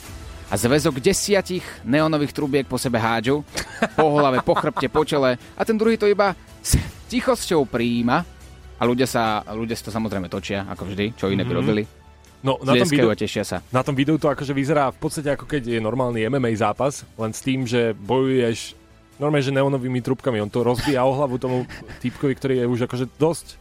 A 0.47 0.55
zväzok 0.55 0.99
desiatich 0.99 1.62
neonových 1.83 2.31
trubiek 2.33 2.67
po 2.67 2.75
sebe 2.75 2.99
hádžu. 2.99 3.47
Po 3.95 4.15
hlave, 4.15 4.43
po 4.43 4.55
chrbte, 4.55 4.87
po 4.87 5.03
čele. 5.03 5.39
A 5.55 5.62
ten 5.62 5.75
druhý 5.75 5.95
to 5.95 6.07
iba 6.07 6.35
s 6.59 6.75
tichosťou 7.07 7.62
prijíma. 7.62 8.27
A 8.77 8.83
ľudia 8.83 9.07
sa, 9.07 9.47
ľudia 9.49 9.75
si 9.75 9.83
to 9.83 9.91
samozrejme 9.91 10.27
točia, 10.27 10.67
ako 10.67 10.87
vždy, 10.87 11.15
čo 11.15 11.31
iné 11.31 11.43
by 11.43 11.51
Mhm. 11.51 11.59
robili. 11.59 11.83
No, 12.43 12.59
na 12.62 12.75
tom, 12.75 12.87
videu, 12.87 13.11
tešia 13.12 13.43
sa. 13.43 13.59
na 13.71 13.83
tom 13.83 13.95
videu 13.95 14.15
to 14.15 14.27
akože 14.29 14.51
vyzerá 14.51 14.91
v 14.91 14.99
podstate 15.01 15.27
ako 15.29 15.47
keď 15.47 15.62
je 15.67 15.79
normálny 15.79 16.23
MMA 16.25 16.51
zápas, 16.53 17.03
len 17.15 17.31
s 17.31 17.41
tým, 17.41 17.62
že 17.62 17.91
bojuješ 17.97 18.75
normálne, 19.16 19.44
že 19.44 19.55
neonovými 19.55 20.00
trubkami. 20.05 20.40
On 20.40 20.50
to 20.50 20.64
rozbíja 20.64 21.05
o 21.05 21.12
hlavu 21.12 21.37
tomu 21.40 21.64
týpkovi, 22.00 22.33
ktorý 22.37 22.55
je 22.62 22.66
už 22.66 22.81
akože 22.88 23.07
dosť 23.16 23.57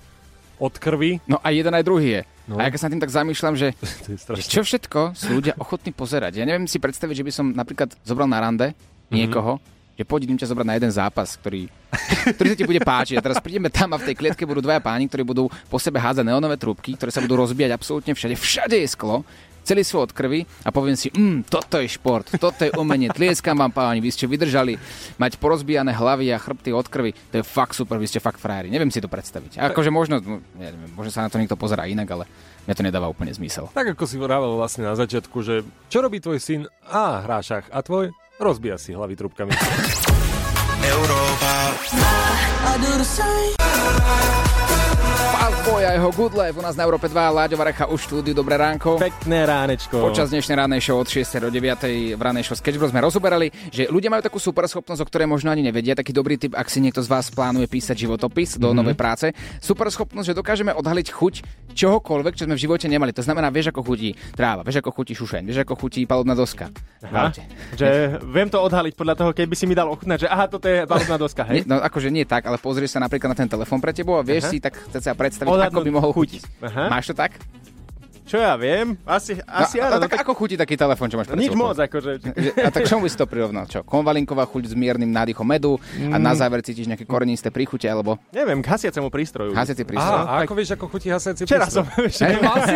od 0.59 0.73
krvi. 0.79 1.19
No 1.27 1.39
a 1.43 1.51
jeden 1.51 1.71
aj 1.75 1.83
druhý 1.83 2.19
je. 2.19 2.21
No. 2.45 2.61
A 2.61 2.67
ja 2.67 2.71
keď 2.71 2.79
sa 2.79 2.91
tým 2.91 3.01
tak 3.01 3.11
zamýšľam, 3.11 3.55
že, 3.57 3.73
čo 4.53 4.61
všetko 4.61 5.17
sú 5.17 5.41
ľudia 5.41 5.57
ochotní 5.57 5.91
pozerať. 5.91 6.39
Ja 6.39 6.45
neviem 6.45 6.69
si 6.69 6.77
predstaviť, 6.77 7.15
že 7.19 7.25
by 7.25 7.31
som 7.33 7.45
napríklad 7.51 7.97
zobral 8.05 8.29
na 8.29 8.39
rande 8.39 8.77
niekoho, 9.09 9.57
že 9.95 10.03
poď 10.03 10.27
idem 10.27 10.39
ťa 10.39 10.51
zobrať 10.51 10.67
na 10.67 10.75
jeden 10.75 10.91
zápas, 10.91 11.39
ktorý, 11.39 11.71
ktorý 12.35 12.47
sa 12.51 12.57
ti 12.59 12.67
bude 12.67 12.81
páčiť. 12.83 13.15
A 13.15 13.23
teraz 13.23 13.39
prídeme 13.39 13.71
tam 13.71 13.95
a 13.95 13.97
v 13.97 14.11
tej 14.11 14.15
klietke 14.19 14.43
budú 14.43 14.59
dvaja 14.59 14.83
páni, 14.83 15.07
ktorí 15.07 15.23
budú 15.23 15.47
po 15.71 15.79
sebe 15.79 16.03
hádzať 16.03 16.27
neonové 16.27 16.59
trúbky, 16.59 16.99
ktoré 16.99 17.09
sa 17.15 17.23
budú 17.23 17.39
rozbíjať 17.39 17.71
absolútne 17.71 18.11
všade. 18.11 18.35
Všade 18.35 18.75
je 18.83 18.87
sklo, 18.91 19.23
celý 19.65 19.82
svoj 19.82 20.08
od 20.08 20.13
krvi 20.13 20.45
a 20.63 20.69
poviem 20.69 20.93
si, 20.93 21.10
mm, 21.10 21.49
toto 21.49 21.82
je 21.82 21.89
šport, 21.89 22.30
toto 22.38 22.62
je 22.62 22.71
umenie, 22.78 23.10
tlieskam 23.10 23.58
vám 23.58 23.73
páni, 23.73 23.99
vy 23.99 24.13
ste 24.13 24.30
vydržali 24.30 24.78
mať 25.17 25.41
porozbijané 25.41 25.91
hlavy 25.91 26.30
a 26.32 26.38
chrbty 26.38 26.69
od 26.71 26.86
krvi, 26.86 27.17
to 27.34 27.41
je 27.41 27.43
fakt 27.43 27.73
super, 27.73 27.97
vy 27.97 28.06
ste 28.06 28.21
fakt 28.21 28.38
frajery. 28.38 28.69
Neviem 28.69 28.93
si 28.93 29.01
to 29.01 29.10
predstaviť. 29.10 29.58
A 29.58 29.73
akože 29.73 29.89
možno, 29.89 30.21
no, 30.21 30.39
ja 30.62 30.69
neviem, 30.69 30.93
možno 30.93 31.12
sa 31.12 31.25
na 31.25 31.34
to 31.34 31.41
niekto 31.41 31.58
pozerá 31.58 31.89
inak, 31.89 32.08
ale 32.13 32.30
mňa 32.69 32.75
to 32.78 32.86
nedáva 32.86 33.10
úplne 33.10 33.34
zmysel. 33.34 33.73
Tak 33.73 33.97
ako 33.97 34.06
si 34.06 34.21
vravel 34.21 34.56
vlastne 34.56 34.86
na 34.86 34.93
začiatku, 34.93 35.41
že 35.41 35.65
čo 35.89 36.06
robí 36.06 36.21
tvoj 36.21 36.38
syn? 36.38 36.69
Á, 36.86 37.25
hrá 37.25 37.41
šach. 37.41 37.65
A 37.73 37.82
tvoj? 37.82 38.13
Rozbíja 38.38 38.78
si 38.78 38.93
hlavy 38.93 39.17
trubkami. 39.17 39.51
Európa. 40.86 41.54
Falboy 45.45 45.86
a 45.86 45.93
jeho 45.93 46.10
Good 46.10 46.34
Life 46.34 46.58
u 46.58 46.63
nás 46.65 46.73
na 46.73 46.89
Európe 46.89 47.05
2, 47.05 47.13
Láďo 47.13 47.53
Varecha 47.53 47.86
už 47.86 48.01
štúdiu, 48.01 48.34
dobré 48.34 48.58
ránko. 48.58 48.97
Pekné 48.97 49.45
ránečko. 49.45 50.01
Počas 50.01 50.34
dnešnej 50.34 50.58
ránej 50.58 50.81
show 50.81 50.97
od 50.97 51.05
6 51.05 51.38
do 51.38 51.53
9 51.53 52.17
v 52.17 52.21
ranej 52.25 52.49
show 52.49 52.58
Sketch 52.58 52.81
Bros 52.81 52.89
sme 52.89 52.97
rozoberali, 52.97 53.53
že 53.69 53.86
ľudia 53.86 54.10
majú 54.10 54.25
takú 54.25 54.41
super 54.41 54.65
schopnosť, 54.65 55.05
o 55.05 55.05
ktorej 55.05 55.29
možno 55.29 55.53
ani 55.53 55.62
nevedia. 55.62 55.93
Taký 55.93 56.17
dobrý 56.17 56.41
tip, 56.41 56.58
ak 56.58 56.65
si 56.65 56.81
niekto 56.81 56.97
z 57.05 57.13
vás 57.13 57.29
plánuje 57.29 57.69
písať 57.69 57.93
životopis 57.93 58.58
do 58.58 58.73
Mhm. 58.73 58.77
novej 58.81 58.97
práce. 58.97 59.38
Super 59.62 59.93
schopnosť, 59.93 60.34
že 60.34 60.34
dokážeme 60.34 60.73
odhaliť 60.73 61.13
chuť 61.13 61.34
čohokoľvek, 61.77 62.34
čo 62.34 62.49
sme 62.49 62.58
v 62.58 62.62
živote 62.65 62.89
nemali. 62.89 63.13
To 63.13 63.21
znamená, 63.21 63.53
vieš, 63.53 63.69
ako 63.69 63.86
chutí 63.86 64.17
tráva, 64.34 64.65
vieš, 64.65 64.81
ako 64.81 64.97
chutí 64.97 65.13
šušeň, 65.13 65.45
vieš, 65.45 65.62
ako 65.62 65.77
chutí 65.77 66.10
palubná 66.10 66.34
doska. 66.34 66.73
Aha, 67.05 67.29
že 67.77 68.17
viem 68.25 68.49
to 68.49 68.58
odhaliť 68.65 68.97
podľa 68.97 69.13
toho, 69.13 69.29
keby 69.29 69.53
si 69.53 69.69
mi 69.69 69.77
dal 69.77 69.93
ochutnať, 69.93 70.25
že 70.25 70.27
aha, 70.31 70.49
toto 70.49 70.65
je 70.65 70.89
palubná 70.89 71.21
doska, 71.21 71.45
hej? 71.45 71.62
Nie, 71.62 71.69
no 71.69 71.77
akože 71.77 72.10
nie 72.10 72.25
tak, 72.25 72.49
ale 72.49 72.58
pozrieš 72.58 72.97
sa 72.97 72.99
napríklad 73.05 73.29
na 73.29 73.38
ten 73.38 73.45
telefón 73.45 73.77
pre 73.77 73.93
tebou 73.93 74.17
a 74.17 74.25
vieš 74.25 74.49
Aha. 74.49 74.51
si 74.51 74.58
tak 74.58 74.73
sa 74.89 75.13
predstaviť, 75.13 75.34
Odhadnúť 75.41 75.67
ako 75.67 75.79
by 75.81 75.91
mohol 75.91 76.11
chutiť. 76.11 76.41
Aha. 76.61 76.83
Máš 76.87 77.11
to 77.11 77.15
tak? 77.15 77.35
Čo 78.25 78.41
ja 78.41 78.57
viem? 78.57 78.97
Asi, 79.05 79.37
asi 79.37 79.77
no, 79.77 79.85
áno. 79.85 79.93
no, 79.95 80.09
tak, 80.09 80.17
ako 80.17 80.33
chutí 80.33 80.57
taký 80.57 80.73
telefón, 80.73 81.13
čo 81.13 81.15
máš 81.15 81.29
pred 81.29 81.37
Nič 81.37 81.53
sebou? 81.53 81.69
moc, 81.69 81.77
akože. 81.77 82.11
Že- 82.33 82.53
A 82.57 82.69
tak 82.73 82.89
čomu 82.89 83.05
by 83.05 83.09
si 83.13 83.17
to 83.21 83.29
prirovnal? 83.29 83.69
Čo? 83.69 83.85
Konvalinková 83.85 84.49
chuť 84.49 84.65
s 84.65 84.73
miernym 84.73 85.05
nádychom 85.07 85.45
medu 85.45 85.77
a 86.09 86.17
na 86.17 86.33
Mm. 86.33 86.39
záver 86.41 86.65
cítiš 86.65 86.89
nejaké 86.89 87.05
korenisté 87.05 87.53
príchute, 87.53 87.85
alebo 87.85 88.17
Neviem, 88.33 88.59
k 88.59 88.67
hasiacemu 88.67 89.13
prístroju. 89.13 89.53
hasiaci 89.53 89.77
Á, 89.77 89.87
prístroj. 89.87 90.17
a 90.17 90.33
ako 90.41 90.53
vieš, 90.57 90.69
ako 90.73 90.85
chutí 90.89 91.07
hasiaci 91.07 91.45
Včera 91.45 91.69
som, 91.69 91.85
prístroj? 91.85 92.25
Hej, 92.25 92.33
nemal 92.33 92.49
mal 92.49 92.57
si? 92.65 92.75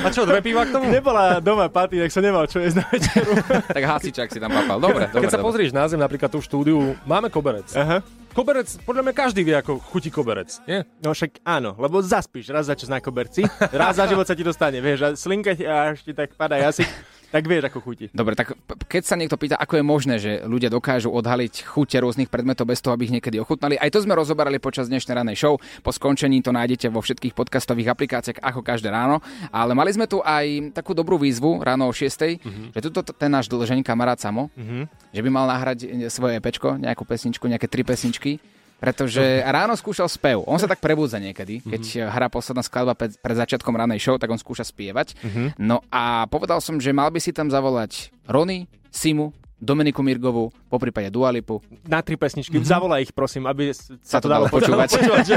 A 0.00 0.08
čo, 0.08 0.24
dve 0.24 0.40
piva 0.40 0.64
k 0.64 0.70
tomu? 0.72 0.88
Nebola 0.88 1.44
doma 1.44 1.68
paty, 1.68 2.00
tak 2.00 2.08
som 2.08 2.24
nemal 2.24 2.48
čo 2.48 2.56
jesť 2.58 2.80
na 2.80 2.84
večeru. 2.88 3.32
tak 3.76 3.84
hasičák 3.84 4.32
si 4.32 4.40
tam 4.40 4.48
papal. 4.48 4.80
Dobre, 4.80 5.12
dobre. 5.12 5.20
Keď 5.20 5.28
sa 5.28 5.36
dobre. 5.36 5.46
pozrieš 5.52 5.76
na 5.76 5.84
zem, 5.84 6.00
napríklad 6.00 6.32
v 6.32 6.40
štúdiu, 6.40 6.76
máme 7.04 7.28
koberec. 7.28 7.68
Aha. 7.70 8.00
Koberec, 8.36 8.68
podľa 8.84 9.00
mňa 9.00 9.14
každý 9.16 9.40
vie, 9.48 9.56
ako 9.56 9.80
chutí 9.80 10.12
koberec, 10.12 10.60
nie? 10.68 10.84
No 11.00 11.16
však 11.16 11.40
áno, 11.40 11.72
lebo 11.80 12.04
zaspíš 12.04 12.52
raz 12.52 12.68
za 12.68 12.76
čas 12.76 12.92
na 12.92 13.00
koberci, 13.00 13.48
raz 13.72 13.96
za 13.96 14.04
život 14.04 14.28
sa 14.28 14.36
ti 14.36 14.44
dostane, 14.44 14.76
vieš, 14.84 15.08
a 15.08 15.08
slinka 15.16 15.56
až 15.56 16.04
ti 16.04 16.12
tak 16.12 16.36
padá 16.36 16.60
jazyk, 16.60 16.84
tak 17.28 17.44
vieš, 17.44 17.66
ako 17.66 17.78
chutí. 17.80 18.06
Dobre, 18.10 18.32
tak 18.32 18.54
keď 18.82 19.02
sa 19.02 19.14
niekto 19.14 19.34
pýta, 19.34 19.54
ako 19.54 19.76
je 19.76 19.84
možné, 19.84 20.14
že 20.16 20.42
ľudia 20.42 20.66
dokážu 20.66 21.10
odhaliť 21.10 21.64
chute 21.64 21.94
rôznych 21.94 22.26
predmetov 22.26 22.64
bez 22.64 22.78
toho, 22.78 22.92
aby 22.92 23.04
ich 23.04 23.12
niekedy 23.12 23.36
ochutnali, 23.36 23.74
aj 23.74 23.88
to 23.88 24.00
sme 24.00 24.12
rozoberali 24.12 24.56
počas 24.56 24.86
dnešnej 24.86 25.16
ranej 25.16 25.36
show. 25.36 25.54
Po 25.80 25.90
skončení 25.90 26.38
to 26.38 26.50
nájdete 26.50 26.86
vo 26.86 26.98
všetkých 26.98 27.32
podcastových 27.32 27.90
aplikáciách 27.90 28.38
ako 28.38 28.60
každé 28.60 28.88
ráno. 28.88 29.18
Ale 29.48 29.72
mali 29.72 29.90
sme 29.90 30.04
tu 30.04 30.20
aj 30.20 30.72
takú 30.72 30.92
dobrú 30.92 31.16
výzvu 31.16 31.60
ráno 31.60 31.86
o 31.86 31.92
6, 31.92 32.38
že 32.72 32.80
tuto 32.80 33.02
ten 33.06 33.28
náš 33.28 33.46
dlžeň 33.46 33.82
kamarát 33.82 34.16
Samo, 34.16 34.48
Mhm. 34.52 34.88
že 35.10 35.20
by 35.20 35.28
mal 35.28 35.46
nahrať 35.46 35.78
e, 35.82 35.86
svoje 36.08 36.36
epečko, 36.36 36.76
nejakú 36.76 37.02
pesničku, 37.02 37.44
nejaké 37.44 37.66
tri 37.66 37.82
pesničky. 37.82 38.38
Pretože 38.76 39.40
ráno 39.40 39.72
skúšal 39.72 40.04
spev. 40.04 40.44
On 40.44 40.60
sa 40.60 40.68
tak 40.68 40.84
prebúdza 40.84 41.16
niekedy, 41.16 41.64
keď 41.64 41.82
mm-hmm. 41.82 42.12
hrá 42.12 42.26
posledná 42.28 42.60
skladba 42.60 42.92
pred, 42.92 43.16
pred 43.16 43.36
začiatkom 43.36 43.72
ranej 43.72 44.04
show, 44.04 44.20
tak 44.20 44.28
on 44.28 44.36
skúša 44.36 44.68
spievať. 44.68 45.16
Mhm. 45.24 45.56
No 45.56 45.80
a 45.88 46.28
povedal 46.28 46.60
som, 46.60 46.76
že 46.76 46.92
mal 46.92 47.08
by 47.08 47.20
si 47.20 47.32
tam 47.32 47.48
zavolať 47.48 48.12
Rony, 48.28 48.68
Simu, 48.92 49.32
Dominiku 49.56 50.00
Mirgovú, 50.00 50.48
po 50.68 50.76
prípade 50.76 51.08
Dualipu. 51.08 51.58
Na 51.82 51.98
tri 51.98 52.14
pesničky, 52.14 52.54
zavolaj 52.60 53.02
ich 53.02 53.10
prosím, 53.10 53.44
aby 53.44 53.72
s- 53.72 53.88
Sa 54.00 54.18
to 54.18 54.26
dalo 54.26 54.46
počúvať. 54.52 54.88
že? 55.24 55.36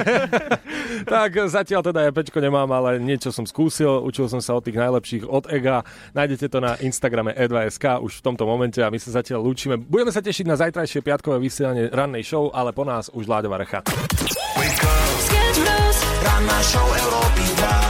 tak 1.08 1.29
zatiaľ 1.47 1.79
teda 1.82 1.99
EPčko 2.08 2.38
nemám, 2.38 2.67
ale 2.67 2.97
niečo 2.97 3.29
som 3.29 3.43
skúsil, 3.43 3.99
učil 3.99 4.27
som 4.27 4.38
sa 4.38 4.53
od 4.53 4.62
tých 4.62 4.75
najlepších 4.75 5.23
od 5.23 5.47
EGA. 5.47 5.82
Nájdete 6.12 6.45
to 6.47 6.58
na 6.60 6.75
Instagrame 6.79 7.32
e2sk 7.32 7.97
už 7.97 8.19
v 8.19 8.21
tomto 8.21 8.43
momente 8.43 8.77
a 8.77 8.88
my 8.88 8.97
sa 8.97 9.13
zatiaľ 9.13 9.39
lúčime. 9.39 9.75
Budeme 9.75 10.12
sa 10.12 10.19
tešiť 10.19 10.43
na 10.43 10.58
zajtrajšie 10.58 10.99
piatkové 10.99 11.39
vysielanie 11.39 11.88
rannej 11.88 12.21
show, 12.21 12.51
ale 12.51 12.69
po 12.69 12.84
nás 12.84 13.08
už 13.10 13.23
Láďova 13.23 13.58
Recha. 13.58 13.79
Ranná 16.19 16.60
show 16.60 16.84
Európy 16.84 17.43
2. 17.55 17.89